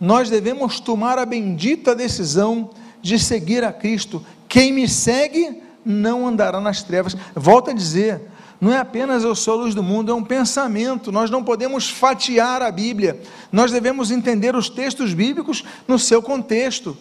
Nós 0.00 0.30
devemos 0.30 0.78
tomar 0.78 1.18
a 1.18 1.26
bendita 1.26 1.96
decisão 1.96 2.70
de 3.02 3.18
seguir 3.18 3.64
a 3.64 3.72
Cristo. 3.72 4.24
Quem 4.48 4.72
me 4.72 4.88
segue 4.88 5.60
não 5.84 6.28
andará 6.28 6.60
nas 6.60 6.84
trevas. 6.84 7.16
Volto 7.34 7.70
a 7.70 7.74
dizer, 7.74 8.20
não 8.60 8.72
é 8.72 8.78
apenas 8.78 9.24
eu 9.24 9.34
sou 9.34 9.54
a 9.54 9.62
luz 9.64 9.74
do 9.74 9.82
mundo, 9.82 10.12
é 10.12 10.14
um 10.14 10.24
pensamento. 10.24 11.10
Nós 11.10 11.28
não 11.28 11.42
podemos 11.42 11.90
fatiar 11.90 12.62
a 12.62 12.70
Bíblia. 12.70 13.20
Nós 13.50 13.72
devemos 13.72 14.12
entender 14.12 14.54
os 14.54 14.70
textos 14.70 15.12
bíblicos 15.12 15.64
no 15.88 15.98
seu 15.98 16.22
contexto. 16.22 16.96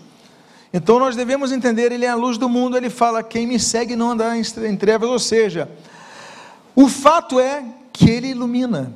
Então 0.73 0.99
nós 0.99 1.15
devemos 1.15 1.51
entender, 1.51 1.91
ele 1.91 2.05
é 2.05 2.09
a 2.09 2.15
luz 2.15 2.37
do 2.37 2.49
mundo, 2.49 2.75
ele 2.75 2.89
fala: 2.89 3.23
quem 3.23 3.47
me 3.47 3.59
segue 3.59 3.95
não 3.95 4.11
andará 4.11 4.37
em 4.37 4.75
trevas, 4.75 5.09
ou 5.09 5.19
seja, 5.19 5.69
o 6.75 6.87
fato 6.87 7.39
é 7.39 7.63
que 7.93 8.09
ele 8.09 8.29
ilumina. 8.29 8.93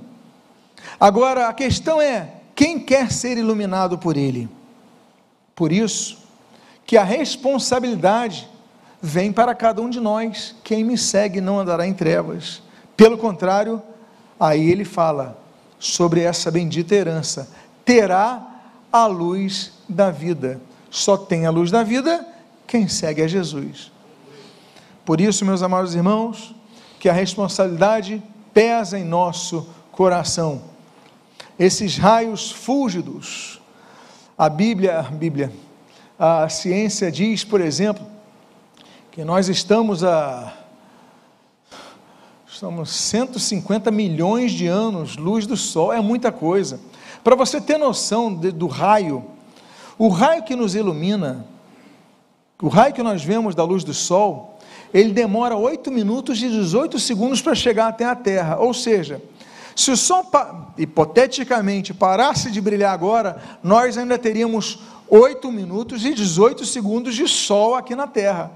Agora 1.00 1.48
a 1.48 1.54
questão 1.54 2.02
é: 2.02 2.34
quem 2.54 2.80
quer 2.80 3.12
ser 3.12 3.38
iluminado 3.38 3.98
por 3.98 4.18
ele? 4.18 4.50
Por 5.56 5.72
isso 5.72 6.18
que 6.86 6.98
a 6.98 7.04
responsabilidade 7.04 8.50
vem 9.02 9.32
para 9.32 9.56
cada 9.56 9.82
um 9.82 9.90
de 9.90 10.00
nós. 10.00 10.56
Quem 10.64 10.84
me 10.84 10.98
segue 10.98 11.40
não 11.40 11.60
andará 11.60 11.88
em 11.88 11.94
trevas. 11.94 12.62
Pelo 12.98 13.18
contrário, 13.18 13.82
aí 14.40 14.70
ele 14.70 14.84
fala 14.84 15.40
sobre 15.80 16.22
essa 16.22 16.52
bendita 16.52 16.94
herança: 16.94 17.50
terá 17.86 18.46
a 18.92 19.06
luz 19.06 19.72
da 19.88 20.12
vida 20.12 20.60
só 20.92 21.18
tem 21.18 21.46
a 21.46 21.50
luz 21.50 21.72
da 21.72 21.82
vida 21.82 22.28
quem 22.68 22.88
segue 22.88 23.22
a 23.22 23.28
Jesus. 23.28 23.92
Por 25.04 25.20
isso, 25.20 25.44
meus 25.44 25.64
amados 25.64 25.96
irmãos, 25.96 26.54
que 27.00 27.10
a 27.10 27.14
responsabilidade 27.14 28.22
pesa 28.54 29.00
em 29.00 29.04
nosso 29.04 29.68
coração. 29.92 30.62
Esses 31.58 31.98
raios 31.98 32.52
fúlgidos, 32.52 33.60
a 34.38 34.48
Bíblia, 34.48 35.00
a 35.00 35.04
Bíblia, 35.04 35.52
a 36.20 36.48
ciência 36.50 37.12
diz, 37.12 37.44
por 37.44 37.62
exemplo, 37.62 38.06
que 39.12 39.24
nós 39.24 39.50
estamos 39.50 40.04
a 40.04 40.54
estamos 42.48 42.92
150 42.92 43.90
milhões 43.90 44.52
de 44.52 44.68
anos 44.68 45.18
luz 45.18 45.48
do 45.48 45.58
sol, 45.58 45.92
é 45.92 46.00
muita 46.00 46.32
coisa. 46.32 46.80
Para 47.24 47.36
você 47.36 47.60
ter 47.60 47.78
noção 47.78 48.34
de, 48.34 48.52
do 48.52 48.68
raio 48.68 49.26
o 50.02 50.08
raio 50.08 50.42
que 50.42 50.56
nos 50.56 50.74
ilumina, 50.74 51.46
o 52.60 52.68
raio 52.70 52.92
que 52.92 53.04
nós 53.04 53.24
vemos 53.24 53.54
da 53.54 53.64
luz 53.64 53.84
do 53.84 53.94
sol, 53.94 54.58
ele 54.92 55.14
demora 55.14 55.56
8 55.56 55.92
minutos 55.92 56.42
e 56.42 56.50
18 56.50 56.98
segundos 56.98 57.40
para 57.40 57.54
chegar 57.54 57.90
até 57.90 58.06
a 58.06 58.16
Terra. 58.16 58.58
Ou 58.58 58.74
seja, 58.74 59.22
se 59.76 59.92
o 59.92 59.96
Sol, 59.96 60.26
hipoteticamente, 60.76 61.94
parasse 61.94 62.50
de 62.50 62.60
brilhar 62.60 62.92
agora, 62.92 63.40
nós 63.62 63.96
ainda 63.96 64.18
teríamos 64.18 64.80
8 65.08 65.52
minutos 65.52 66.04
e 66.04 66.16
18 66.16 66.66
segundos 66.66 67.14
de 67.14 67.28
Sol 67.28 67.76
aqui 67.76 67.94
na 67.94 68.08
Terra. 68.08 68.52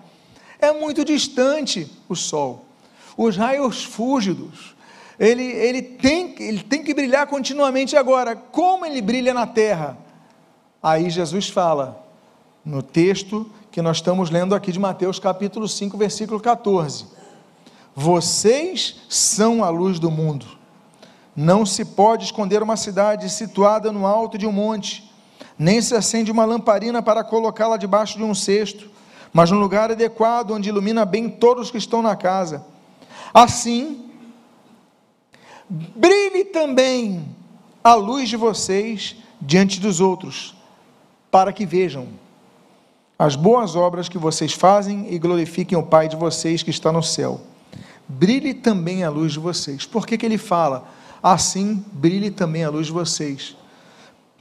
É 0.59 0.71
muito 0.73 1.05
distante 1.05 1.87
o 2.09 2.15
Sol. 2.15 2.65
Os 3.15 3.37
raios 3.37 3.83
fúlgidos, 3.83 4.75
ele, 5.19 5.43
ele, 5.43 5.83
tem, 5.83 6.33
ele 6.39 6.63
tem 6.63 6.83
que 6.83 6.91
brilhar 6.91 7.27
continuamente 7.27 7.95
agora. 7.95 8.35
Como 8.35 8.83
ele 8.83 8.99
brilha 8.99 9.31
na 9.31 9.45
Terra? 9.45 10.04
Aí 10.85 11.09
Jesus 11.09 11.49
fala, 11.49 11.99
no 12.63 12.83
texto 12.83 13.49
que 13.71 13.81
nós 13.81 13.97
estamos 13.97 14.29
lendo 14.29 14.53
aqui 14.53 14.71
de 14.71 14.77
Mateus 14.77 15.17
capítulo 15.17 15.67
5, 15.67 15.97
versículo 15.97 16.39
14. 16.39 17.07
Vocês 17.95 18.97
são 19.09 19.63
a 19.63 19.69
luz 19.69 19.97
do 19.97 20.11
mundo. 20.11 20.45
Não 21.35 21.65
se 21.65 21.83
pode 21.83 22.25
esconder 22.25 22.61
uma 22.61 22.77
cidade 22.77 23.31
situada 23.31 23.91
no 23.91 24.05
alto 24.05 24.37
de 24.37 24.45
um 24.45 24.51
monte, 24.51 25.11
nem 25.57 25.81
se 25.81 25.95
acende 25.95 26.31
uma 26.31 26.45
lamparina 26.45 27.01
para 27.01 27.23
colocá-la 27.23 27.77
debaixo 27.77 28.19
de 28.19 28.23
um 28.23 28.35
cesto, 28.35 28.87
mas 29.33 29.49
no 29.49 29.57
lugar 29.57 29.89
adequado 29.89 30.51
onde 30.51 30.69
ilumina 30.69 31.03
bem 31.03 31.27
todos 31.27 31.71
que 31.71 31.79
estão 31.79 32.03
na 32.03 32.15
casa. 32.15 32.63
Assim, 33.33 34.07
brilhe 35.67 36.45
também 36.45 37.27
a 37.83 37.95
luz 37.95 38.29
de 38.29 38.37
vocês 38.37 39.15
diante 39.41 39.79
dos 39.79 39.99
outros, 39.99 40.54
para 41.35 41.51
que 41.51 41.65
vejam 41.65 42.07
as 43.19 43.35
boas 43.35 43.75
obras 43.75 44.07
que 44.07 44.17
vocês 44.17 44.53
fazem 44.53 45.13
e 45.13 45.19
glorifiquem 45.19 45.77
o 45.77 45.83
Pai 45.83 46.07
de 46.07 46.15
vocês 46.15 46.63
que 46.63 46.69
está 46.69 46.93
no 46.93 47.03
céu. 47.03 47.41
Brilhe 48.07 48.53
também 48.53 49.03
a 49.03 49.09
luz 49.09 49.33
de 49.33 49.39
vocês. 49.39 49.85
Por 49.85 50.07
que, 50.07 50.17
que 50.17 50.25
ele 50.25 50.37
fala? 50.37 50.87
Assim 51.21 51.83
brilhe 51.91 52.31
também 52.31 52.63
a 52.63 52.69
luz 52.69 52.87
de 52.87 52.93
vocês 52.93 53.53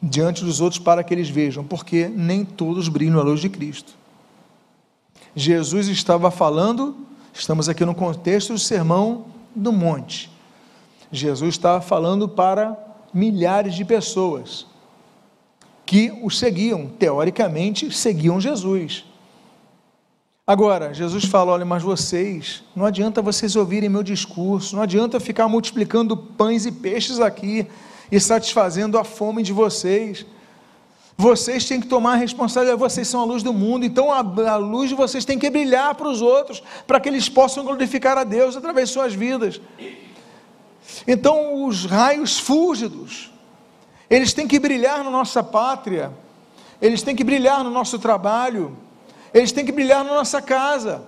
diante 0.01 0.45
dos 0.45 0.61
outros 0.61 0.81
para 0.81 1.03
que 1.03 1.13
eles 1.13 1.29
vejam, 1.29 1.65
porque 1.65 2.07
nem 2.07 2.45
todos 2.45 2.89
brilham 2.89 3.19
a 3.19 3.25
luz 3.25 3.41
de 3.41 3.49
Cristo. 3.49 3.95
Jesus 5.35 5.89
estava 5.89 6.31
falando, 6.31 6.97
estamos 7.33 7.69
aqui 7.69 7.85
no 7.85 7.97
contexto 7.97 8.53
do 8.53 8.59
sermão 8.61 9.25
do 9.53 9.73
monte. 9.73 10.31
Jesus 11.11 11.57
estava 11.57 11.81
falando 11.81 12.29
para 12.29 12.79
milhares 13.13 13.75
de 13.75 13.85
pessoas 13.85 14.73
que 15.87 16.13
o 16.23 16.31
seguiam, 16.31 16.87
teoricamente, 16.87 17.91
seguiam 17.91 18.41
Jesus. 18.41 19.05
Agora, 20.47 20.93
Jesus 20.93 21.25
fala: 21.25 21.53
olha, 21.53 21.65
mas 21.65 21.83
vocês, 21.83 22.63
não 22.77 22.85
adianta 22.85 23.23
vocês 23.23 23.57
ouvirem 23.57 23.89
meu 23.89 24.03
discurso, 24.03 24.77
não 24.77 24.83
adianta 24.83 25.19
ficar 25.19 25.49
multiplicando 25.49 26.17
pães 26.17 26.67
e 26.67 26.73
peixes 26.73 27.19
aqui 27.19 27.67
e 28.13 28.21
satisfazendo 28.21 28.99
a 28.99 29.05
fome 29.05 29.43
de 29.43 29.53
vocês. 29.53 30.27
Vocês 31.17 31.65
têm 31.65 31.81
que 31.81 31.87
tomar 31.87 32.15
a 32.15 32.17
responsabilidade, 32.17 32.79
vocês 32.79 33.07
são 33.07 33.21
a 33.21 33.25
luz 33.25 33.43
do 33.43 33.53
mundo, 33.53 33.85
então 33.87 34.13
a, 34.13 34.19
a 34.19 34.57
luz 34.57 34.89
de 34.89 34.97
vocês 34.97 35.25
tem 35.25 35.39
que 35.39 35.49
brilhar 35.49 35.95
para 35.95 36.09
os 36.09 36.21
outros, 36.21 36.63
para 36.87 36.99
que 36.99 37.09
eles 37.09 37.29
possam 37.29 37.65
glorificar 37.65 38.19
a 38.19 38.25
Deus 38.25 38.57
através 38.57 38.89
de 38.89 38.95
suas 38.95 39.15
vidas. 39.15 39.61
Então, 41.07 41.65
os 41.65 41.87
raios 41.87 42.39
fúlgidos, 42.39 43.31
eles 44.15 44.33
têm 44.33 44.47
que 44.47 44.61
brilhar 44.61 45.03
na 45.03 45.11
nossa 45.11 45.43
pátria, 45.43 46.13
eles 46.81 47.03
têm 47.03 47.17
que 47.17 47.25
brilhar 47.25 47.65
no 47.65 47.71
nosso 47.71 47.99
trabalho, 47.99 48.77
eles 49.33 49.51
têm 49.51 49.65
que 49.65 49.73
brilhar 49.73 50.05
na 50.05 50.15
nossa 50.15 50.41
casa. 50.41 51.03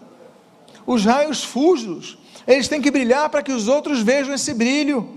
Os 0.84 1.04
raios 1.04 1.44
fúlgidos, 1.44 2.18
eles 2.48 2.66
têm 2.66 2.82
que 2.82 2.90
brilhar 2.90 3.30
para 3.30 3.44
que 3.44 3.52
os 3.52 3.68
outros 3.68 4.02
vejam 4.02 4.34
esse 4.34 4.52
brilho. 4.52 5.08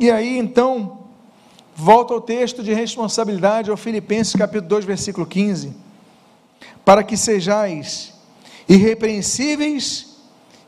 E 0.00 0.10
aí 0.10 0.36
então, 0.36 1.04
volta 1.76 2.12
ao 2.12 2.20
texto 2.20 2.60
de 2.60 2.74
responsabilidade, 2.74 3.70
ao 3.70 3.76
Filipenses 3.76 4.34
capítulo 4.34 4.70
2, 4.70 4.84
versículo 4.84 5.24
15. 5.24 5.72
Para 6.84 7.04
que 7.04 7.16
sejais 7.16 8.14
irrepreensíveis 8.68 10.16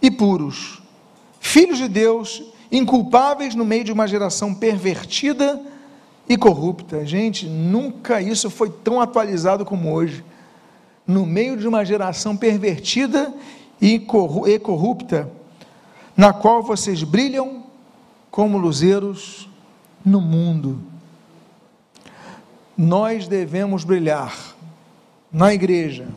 e 0.01 0.09
puros, 0.09 0.81
filhos 1.41 1.79
de 1.79 1.89
Deus, 1.89 2.45
inculpáveis 2.71 3.57
no 3.57 3.65
meio 3.65 3.83
de 3.83 3.91
uma 3.91 4.07
geração 4.07 4.55
pervertida 4.55 5.72
e 6.29 6.37
corrupta. 6.37 7.05
Gente, 7.05 7.47
nunca 7.47 8.21
isso 8.21 8.51
foi 8.51 8.71
tão 8.71 9.01
atualizado 9.01 9.65
como 9.65 9.93
hoje. 9.93 10.25
No 11.07 11.27
meio 11.27 11.57
de 11.57 11.67
uma 11.67 11.85
geração 11.85 12.37
pervertida 12.37 13.33
e 13.81 13.99
corrupta, 13.99 15.29
na 16.17 16.33
qual 16.33 16.63
vocês 16.63 17.03
brilham 17.03 17.65
como 18.31 18.57
luzeiros 18.57 19.49
no 20.05 20.21
mundo. 20.21 20.81
Nós 22.77 23.27
devemos 23.27 23.85
brilhar 23.85 24.55
na 25.33 25.53
igreja, 25.53 26.09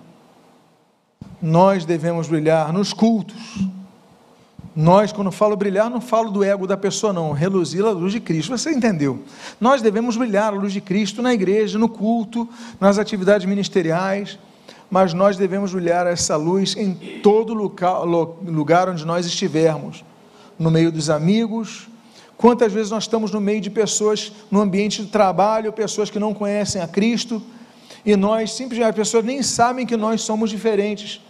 nós 1.41 1.85
devemos 1.85 2.27
brilhar 2.27 2.71
nos 2.71 2.93
cultos 2.93 3.67
nós, 4.75 5.13
quando 5.13 5.31
falo 5.31 5.55
brilhar, 5.55 5.89
não 5.89 6.01
falo 6.01 6.29
do 6.29 6.43
ego 6.43 6.67
da 6.67 6.75
pessoa, 6.75 7.13
não. 7.13 7.31
Reluzir 7.31 7.85
a 7.85 7.91
luz 7.91 8.11
de 8.11 8.19
Cristo. 8.19 8.57
Você 8.57 8.71
entendeu? 8.71 9.23
Nós 9.59 9.81
devemos 9.81 10.17
brilhar 10.17 10.53
a 10.53 10.57
luz 10.57 10.73
de 10.73 10.81
Cristo 10.81 11.21
na 11.21 11.33
igreja, 11.33 11.79
no 11.79 11.87
culto, 11.87 12.47
nas 12.77 12.97
atividades 12.97 13.47
ministeriais, 13.47 14.37
mas 14.91 15.13
nós 15.13 15.37
devemos 15.37 15.73
brilhar 15.73 16.05
essa 16.05 16.35
luz 16.35 16.75
em 16.75 16.93
todo 17.23 17.53
lugar 17.53 18.89
onde 18.89 19.05
nós 19.05 19.25
estivermos 19.25 20.03
no 20.59 20.69
meio 20.69 20.91
dos 20.91 21.09
amigos. 21.09 21.87
Quantas 22.35 22.73
vezes 22.73 22.91
nós 22.91 23.05
estamos 23.05 23.31
no 23.31 23.39
meio 23.39 23.61
de 23.61 23.69
pessoas, 23.69 24.29
no 24.51 24.59
ambiente 24.59 25.01
de 25.03 25.07
trabalho, 25.09 25.71
pessoas 25.71 26.09
que 26.09 26.19
não 26.19 26.33
conhecem 26.33 26.81
a 26.81 26.87
Cristo, 26.87 27.41
e 28.05 28.15
nós 28.17 28.51
simplesmente, 28.51 28.89
as 28.89 28.95
pessoas 28.95 29.23
nem 29.23 29.41
sabem 29.41 29.85
que 29.85 29.95
nós 29.95 30.21
somos 30.21 30.49
diferentes 30.49 31.21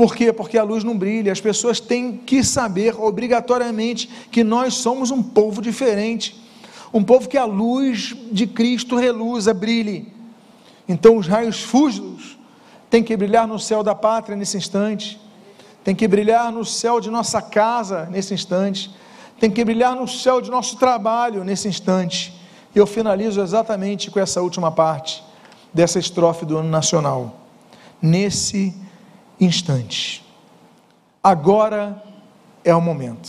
por 0.00 0.16
quê? 0.16 0.32
Porque 0.32 0.56
a 0.56 0.62
luz 0.62 0.82
não 0.82 0.96
brilha. 0.96 1.30
As 1.30 1.42
pessoas 1.42 1.78
têm 1.78 2.16
que 2.16 2.42
saber 2.42 2.98
obrigatoriamente 2.98 4.08
que 4.32 4.42
nós 4.42 4.72
somos 4.72 5.10
um 5.10 5.22
povo 5.22 5.60
diferente. 5.60 6.42
Um 6.90 7.04
povo 7.04 7.28
que 7.28 7.36
a 7.36 7.44
luz 7.44 8.16
de 8.32 8.46
Cristo 8.46 8.96
reluza, 8.96 9.52
brilhe. 9.52 10.10
Então 10.88 11.18
os 11.18 11.26
raios 11.26 11.60
fúlgidos 11.60 12.38
têm 12.88 13.02
que 13.02 13.14
brilhar 13.14 13.46
no 13.46 13.58
céu 13.58 13.82
da 13.82 13.94
pátria 13.94 14.34
nesse 14.34 14.56
instante. 14.56 15.20
Tem 15.84 15.94
que 15.94 16.08
brilhar 16.08 16.50
no 16.50 16.64
céu 16.64 16.98
de 16.98 17.10
nossa 17.10 17.42
casa 17.42 18.08
nesse 18.10 18.32
instante. 18.32 18.90
Tem 19.38 19.50
que 19.50 19.62
brilhar 19.62 19.94
no 19.94 20.08
céu 20.08 20.40
de 20.40 20.50
nosso 20.50 20.78
trabalho 20.78 21.44
nesse 21.44 21.68
instante. 21.68 22.34
E 22.74 22.78
eu 22.78 22.86
finalizo 22.86 23.42
exatamente 23.42 24.10
com 24.10 24.18
essa 24.18 24.40
última 24.40 24.72
parte 24.72 25.22
dessa 25.74 25.98
estrofe 25.98 26.46
do 26.46 26.56
ano 26.56 26.70
nacional. 26.70 27.38
Nesse 28.00 28.68
instante 28.68 28.89
instante. 29.40 30.24
Agora 31.22 32.02
é 32.62 32.74
o 32.74 32.80
momento. 32.80 33.28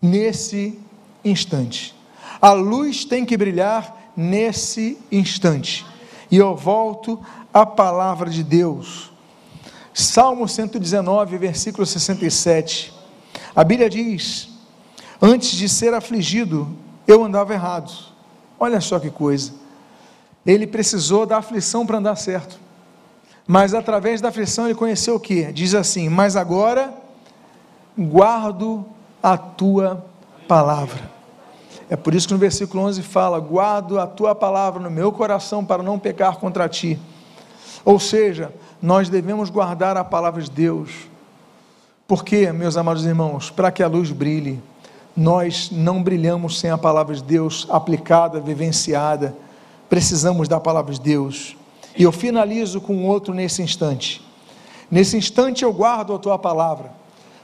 Nesse 0.00 0.78
instante. 1.24 1.94
A 2.40 2.52
luz 2.52 3.04
tem 3.04 3.24
que 3.24 3.36
brilhar 3.36 4.12
nesse 4.16 4.98
instante. 5.10 5.86
E 6.30 6.36
eu 6.36 6.56
volto 6.56 7.20
à 7.54 7.64
palavra 7.64 8.28
de 8.28 8.42
Deus. 8.42 9.12
Salmo 9.94 10.48
119, 10.48 11.38
versículo 11.38 11.86
67. 11.86 12.92
A 13.54 13.62
Bíblia 13.62 13.88
diz: 13.88 14.48
Antes 15.20 15.52
de 15.52 15.68
ser 15.68 15.94
afligido, 15.94 16.76
eu 17.06 17.22
andava 17.22 17.52
errado. 17.52 17.92
Olha 18.58 18.80
só 18.80 18.98
que 18.98 19.10
coisa. 19.10 19.52
Ele 20.44 20.66
precisou 20.66 21.26
da 21.26 21.38
aflição 21.38 21.86
para 21.86 21.98
andar 21.98 22.16
certo. 22.16 22.58
Mas 23.46 23.74
através 23.74 24.20
da 24.20 24.28
aflição 24.28 24.66
ele 24.66 24.74
conheceu 24.74 25.16
o 25.16 25.20
que? 25.20 25.52
Diz 25.52 25.74
assim: 25.74 26.08
Mas 26.08 26.36
agora 26.36 26.92
guardo 27.98 28.84
a 29.22 29.36
tua 29.36 30.04
palavra. 30.48 31.10
É 31.90 31.96
por 31.96 32.14
isso 32.14 32.26
que 32.26 32.34
no 32.34 32.40
versículo 32.40 32.84
11 32.84 33.02
fala: 33.02 33.38
Guardo 33.38 33.98
a 33.98 34.06
tua 34.06 34.34
palavra 34.34 34.80
no 34.80 34.90
meu 34.90 35.12
coração 35.12 35.64
para 35.64 35.82
não 35.82 35.98
pecar 35.98 36.36
contra 36.36 36.68
ti. 36.68 36.98
Ou 37.84 37.98
seja, 37.98 38.52
nós 38.80 39.08
devemos 39.08 39.50
guardar 39.50 39.96
a 39.96 40.04
palavra 40.04 40.40
de 40.40 40.50
Deus. 40.50 40.90
Porque, 42.06 42.50
meus 42.52 42.76
amados 42.76 43.04
irmãos, 43.04 43.50
para 43.50 43.70
que 43.70 43.82
a 43.82 43.88
luz 43.88 44.10
brilhe, 44.10 44.62
nós 45.16 45.70
não 45.70 46.02
brilhamos 46.02 46.58
sem 46.58 46.70
a 46.70 46.78
palavra 46.78 47.14
de 47.14 47.22
Deus 47.22 47.66
aplicada, 47.70 48.40
vivenciada. 48.40 49.34
Precisamos 49.88 50.48
da 50.48 50.58
palavra 50.58 50.92
de 50.92 51.00
Deus. 51.00 51.56
E 51.96 52.02
eu 52.02 52.12
finalizo 52.12 52.80
com 52.80 53.04
outro 53.06 53.34
nesse 53.34 53.62
instante. 53.62 54.24
Nesse 54.90 55.16
instante 55.16 55.64
eu 55.64 55.72
guardo 55.72 56.14
a 56.14 56.18
tua 56.18 56.38
palavra. 56.38 56.92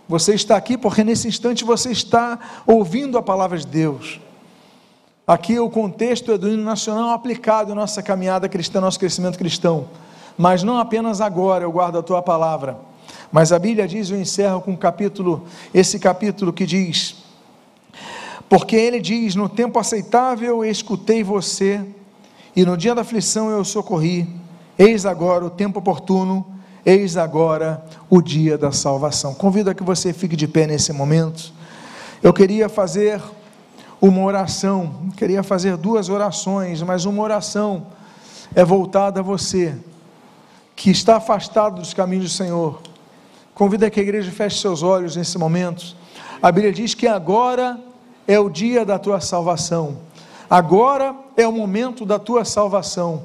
Você 0.09 0.35
está 0.35 0.57
aqui 0.57 0.79
porque 0.79 1.05
nesse 1.05 1.29
instante 1.29 1.65
você 1.65 1.91
está 1.91 2.39
ouvindo 2.67 3.19
a 3.19 3.23
palavra 3.23 3.59
de 3.59 3.67
Deus. 3.67 4.21
Aqui 5.27 5.59
o 5.59 5.69
contexto 5.69 6.33
é 6.33 6.39
do 6.39 6.49
hino 6.49 6.63
nacional 6.63 7.11
aplicado 7.11 7.73
à 7.73 7.75
nossa 7.75 8.03
caminhada 8.03 8.49
cristã, 8.49 8.81
nosso 8.81 8.99
crescimento 8.99 9.37
cristão. 9.37 9.87
Mas 10.39 10.63
não 10.63 10.79
apenas 10.79 11.21
agora 11.21 11.65
eu 11.65 11.73
guardo 11.73 11.99
a 11.99 12.03
tua 12.03 12.23
palavra, 12.23 12.79
Mas 13.31 13.53
a 13.53 13.59
Bíblia 13.59 13.87
diz, 13.87 14.09
eu 14.09 14.19
encerro 14.19 14.63
com 14.63 14.71
um 14.71 14.77
capítulo, 14.77 15.47
esse 15.75 15.99
capítulo 15.99 16.53
que 16.53 16.65
diz: 16.65 17.17
Porque 18.49 18.77
ele 18.77 19.01
diz: 19.01 19.35
No 19.35 19.49
tempo 19.51 19.79
aceitável 19.79 20.65
escutei 20.65 21.23
você, 21.23 21.85
e 22.57 22.65
no 22.65 22.77
dia 22.77 22.95
da 22.95 23.03
aflição 23.03 23.51
eu 23.51 23.65
socorri. 23.65 24.38
Eis 24.79 25.05
agora 25.05 25.45
o 25.45 25.51
tempo 25.51 25.81
oportuno, 25.81 26.47
eis 26.87 27.17
agora 27.17 27.85
o 28.09 28.23
dia 28.23 28.57
da 28.57 28.71
salvação. 28.71 29.35
Convido 29.35 29.71
a 29.71 29.75
que 29.75 29.83
você 29.83 30.13
fique 30.13 30.37
de 30.37 30.47
pé 30.47 30.69
nesse 30.69 30.93
momento. 30.93 31.53
Eu 32.23 32.33
queria 32.33 32.69
fazer 32.69 33.21
uma 34.01 34.23
oração, 34.23 35.11
queria 35.17 35.43
fazer 35.43 35.77
duas 35.77 36.09
orações, 36.09 36.81
mas 36.83 37.05
uma 37.05 37.23
oração 37.23 37.89
é 38.55 38.65
voltada 38.65 39.19
a 39.19 39.23
você 39.23 39.77
que 40.77 40.91
está 40.91 41.17
afastado 41.17 41.81
dos 41.81 41.93
caminhos 41.93 42.27
do 42.27 42.31
Senhor. 42.31 42.81
Convida 43.53 43.91
que 43.91 43.99
a 43.99 44.03
igreja 44.03 44.31
feche 44.31 44.61
seus 44.61 44.85
olhos 44.85 45.17
nesse 45.17 45.37
momento. 45.37 45.97
A 46.41 46.53
Bíblia 46.53 46.73
diz 46.73 46.95
que 46.95 47.09
agora 47.09 47.81
é 48.29 48.39
o 48.39 48.49
dia 48.49 48.85
da 48.85 48.97
tua 48.97 49.21
salvação. 49.21 49.97
Agora 50.49 51.17
é 51.37 51.49
o 51.49 51.53
momento 51.53 52.07
da 52.07 52.21
tua 52.21 52.45
salvação. 52.45 53.25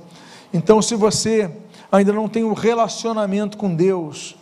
Então, 0.53 0.81
se 0.81 0.95
você 0.95 1.49
ainda 1.91 2.13
não 2.13 2.29
tem 2.29 2.43
um 2.43 2.53
relacionamento 2.53 3.57
com 3.57 3.73
Deus, 3.73 4.35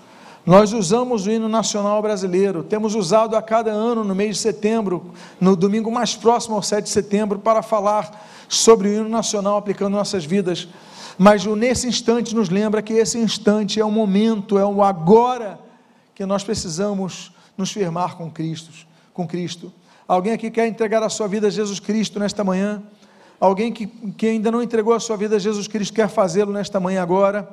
nós 0.46 0.74
usamos 0.74 1.26
o 1.26 1.32
hino 1.32 1.48
nacional 1.48 2.02
brasileiro, 2.02 2.64
temos 2.64 2.96
usado 2.96 3.36
a 3.36 3.42
cada 3.42 3.72
ano 3.72 4.04
no 4.04 4.14
mês 4.14 4.38
de 4.38 4.42
setembro, 4.42 5.12
no 5.40 5.56
domingo 5.56 5.92
mais 5.92 6.16
próximo 6.16 6.56
ao 6.56 6.64
7 6.64 6.86
de 6.86 6.90
setembro, 6.90 7.40
para 7.40 7.62
falar 7.62 8.28
sobre 8.50 8.90
o 8.90 8.94
hino 8.94 9.10
nacional 9.10 9.58
aplicando 9.58 9.94
nossas 9.94 10.26
vidas. 10.26 10.68
Mas 11.18 11.46
nesse 11.46 11.88
instante 11.88 12.36
nos 12.36 12.50
lembra 12.50 12.82
que 12.82 12.94
esse 12.94 13.18
instante 13.18 13.80
é 13.80 13.86
o 13.86 13.92
momento, 13.92 14.58
é 14.58 14.66
o 14.66 14.82
agora 14.84 15.60
que 16.16 16.26
nós 16.26 16.44
precisamos 16.44 17.32
nos 17.56 17.72
firmar 17.72 18.18
com 18.18 18.30
Cristo, 18.30 18.72
com 19.14 19.28
Cristo. 19.28 19.72
Alguém 20.08 20.34
aqui 20.34 20.50
quer 20.50 20.68
entregar 20.68 21.04
a 21.04 21.10
sua 21.10 21.28
vida 21.28 21.48
a 21.48 21.52
Jesus 21.52 21.80
Cristo 21.80 22.20
nesta 22.20 22.44
manhã? 22.44 22.82
Alguém 23.42 23.74
que, 23.74 23.88
que 23.88 24.28
ainda 24.28 24.52
não 24.52 24.62
entregou 24.62 24.94
a 24.94 25.00
sua 25.00 25.18
vida 25.18 25.38
a 25.38 25.40
Jesus 25.40 25.68
Cristo 25.68 25.96
quer 25.96 26.08
fazê-lo 26.08 26.54
nesta 26.54 26.80
manhã 26.80 27.02
agora? 27.02 27.50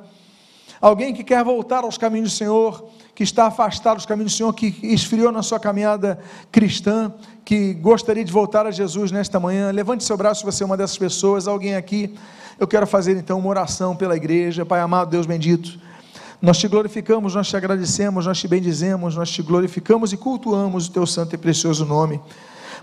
Alguém 0.79 1.15
que 1.15 1.23
quer 1.23 1.43
voltar 1.43 1.83
aos 1.83 1.97
caminhos 1.97 2.31
do 2.31 2.37
Senhor, 2.37 2.85
que 3.15 3.23
está 3.23 3.47
afastado 3.47 3.97
dos 3.97 4.05
caminhos 4.05 4.31
do 4.31 4.37
Senhor, 4.37 4.53
que 4.53 4.77
esfriou 4.83 5.31
na 5.31 5.41
sua 5.41 5.59
caminhada 5.59 6.19
cristã, 6.51 7.11
que 7.43 7.73
gostaria 7.73 8.23
de 8.23 8.31
voltar 8.31 8.67
a 8.67 8.71
Jesus 8.71 9.11
nesta 9.11 9.39
manhã, 9.39 9.71
levante 9.71 10.03
seu 10.03 10.15
braço 10.15 10.41
se 10.41 10.45
você 10.45 10.61
é 10.61 10.65
uma 10.67 10.77
dessas 10.77 10.97
pessoas. 10.97 11.47
Alguém 11.47 11.75
aqui, 11.75 12.13
eu 12.59 12.67
quero 12.67 12.85
fazer 12.85 13.17
então 13.17 13.39
uma 13.39 13.49
oração 13.49 13.95
pela 13.95 14.15
igreja. 14.15 14.63
Pai 14.63 14.81
amado, 14.81 15.09
Deus 15.09 15.25
bendito, 15.25 15.79
nós 16.39 16.59
te 16.59 16.67
glorificamos, 16.67 17.33
nós 17.33 17.49
te 17.49 17.57
agradecemos, 17.57 18.27
nós 18.27 18.39
te 18.39 18.47
bendizemos, 18.47 19.15
nós 19.15 19.31
te 19.31 19.41
glorificamos 19.41 20.13
e 20.13 20.17
cultuamos 20.17 20.87
o 20.87 20.91
teu 20.91 21.07
santo 21.07 21.33
e 21.33 21.37
precioso 21.37 21.83
nome. 21.83 22.21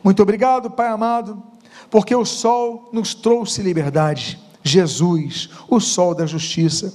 Muito 0.02 0.22
obrigado, 0.22 0.70
Pai 0.70 0.88
amado, 0.88 1.42
porque 1.91 2.14
o 2.14 2.24
sol 2.24 2.89
nos 2.93 3.14
trouxe 3.14 3.62
liberdade. 3.62 4.39
Jesus, 4.62 5.49
o 5.68 5.79
sol 5.79 6.14
da 6.14 6.27
justiça. 6.27 6.93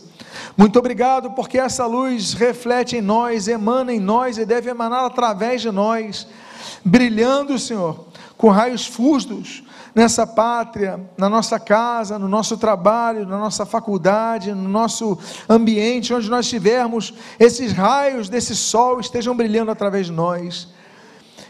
Muito 0.58 0.78
obrigado, 0.78 1.32
porque 1.32 1.58
essa 1.58 1.86
luz 1.86 2.34
reflete 2.34 2.98
em 2.98 3.02
nós, 3.02 3.48
emana 3.48 3.94
em 3.94 4.00
nós 4.00 4.38
e 4.38 4.46
deve 4.46 4.70
emanar 4.70 5.06
através 5.06 5.62
de 5.62 5.72
nós, 5.72 6.28
brilhando, 6.84 7.58
Senhor, 7.58 8.08
com 8.38 8.50
raios 8.50 8.86
fustos 8.86 9.64
nessa 9.96 10.26
pátria, 10.26 11.00
na 11.18 11.30
nossa 11.30 11.60
casa, 11.60 12.18
no 12.18 12.28
nosso 12.28 12.58
trabalho, 12.58 13.26
na 13.26 13.38
nossa 13.38 13.66
faculdade, 13.66 14.54
no 14.54 14.70
nosso 14.70 15.18
ambiente, 15.50 16.14
onde 16.14 16.30
nós 16.30 16.46
estivermos, 16.46 17.14
esses 17.40 17.72
raios 17.72 18.30
desse 18.30 18.56
sol 18.56 19.00
estejam 19.00 19.36
brilhando 19.36 19.72
através 19.72 20.08
de 20.08 20.12
nós 20.12 20.68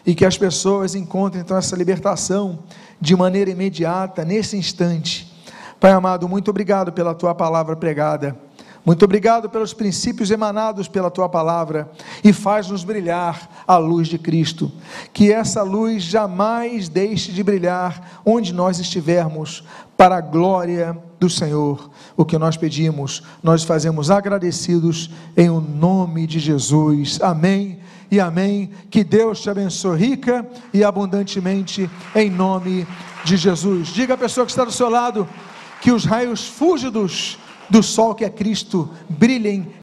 e 0.05 0.15
que 0.15 0.25
as 0.25 0.37
pessoas 0.37 0.95
encontrem 0.95 1.41
então 1.41 1.57
essa 1.57 1.75
libertação 1.75 2.59
de 2.99 3.15
maneira 3.15 3.49
imediata, 3.49 4.23
nesse 4.23 4.57
instante. 4.57 5.31
Pai 5.79 5.91
amado, 5.91 6.29
muito 6.29 6.49
obrigado 6.49 6.91
pela 6.91 7.15
tua 7.15 7.33
palavra 7.33 7.75
pregada. 7.75 8.37
Muito 8.83 9.05
obrigado 9.05 9.47
pelos 9.47 9.73
princípios 9.73 10.31
emanados 10.31 10.87
pela 10.87 11.11
tua 11.11 11.29
palavra 11.29 11.91
e 12.23 12.33
faz-nos 12.33 12.83
brilhar 12.83 13.63
a 13.67 13.77
luz 13.77 14.07
de 14.07 14.17
Cristo. 14.17 14.71
Que 15.13 15.31
essa 15.31 15.61
luz 15.61 16.01
jamais 16.01 16.89
deixe 16.89 17.31
de 17.31 17.43
brilhar 17.43 18.21
onde 18.25 18.51
nós 18.51 18.79
estivermos, 18.79 19.63
para 19.95 20.17
a 20.17 20.21
glória 20.21 20.97
do 21.19 21.29
Senhor. 21.29 21.91
O 22.17 22.25
que 22.25 22.35
nós 22.39 22.57
pedimos, 22.57 23.21
nós 23.43 23.63
fazemos 23.63 24.09
agradecidos 24.09 25.11
em 25.37 25.47
o 25.47 25.61
nome 25.61 26.25
de 26.25 26.39
Jesus. 26.39 27.19
Amém 27.21 27.80
e 28.11 28.19
amém. 28.19 28.69
Que 28.89 29.03
Deus 29.03 29.41
te 29.41 29.49
abençoe 29.49 29.97
rica 29.97 30.45
e 30.73 30.83
abundantemente 30.83 31.89
em 32.13 32.29
nome 32.29 32.85
de 33.23 33.37
Jesus. 33.37 33.87
Diga 33.87 34.15
à 34.15 34.17
pessoa 34.17 34.45
que 34.45 34.51
está 34.51 34.65
do 34.65 34.71
seu 34.71 34.89
lado 34.89 35.27
que 35.79 35.91
os 35.91 36.03
raios 36.03 36.45
fúlgidos 36.45 37.39
do 37.69 37.81
sol 37.81 38.13
que 38.13 38.25
é 38.25 38.29
Cristo 38.29 38.89
brilhem 39.09 39.73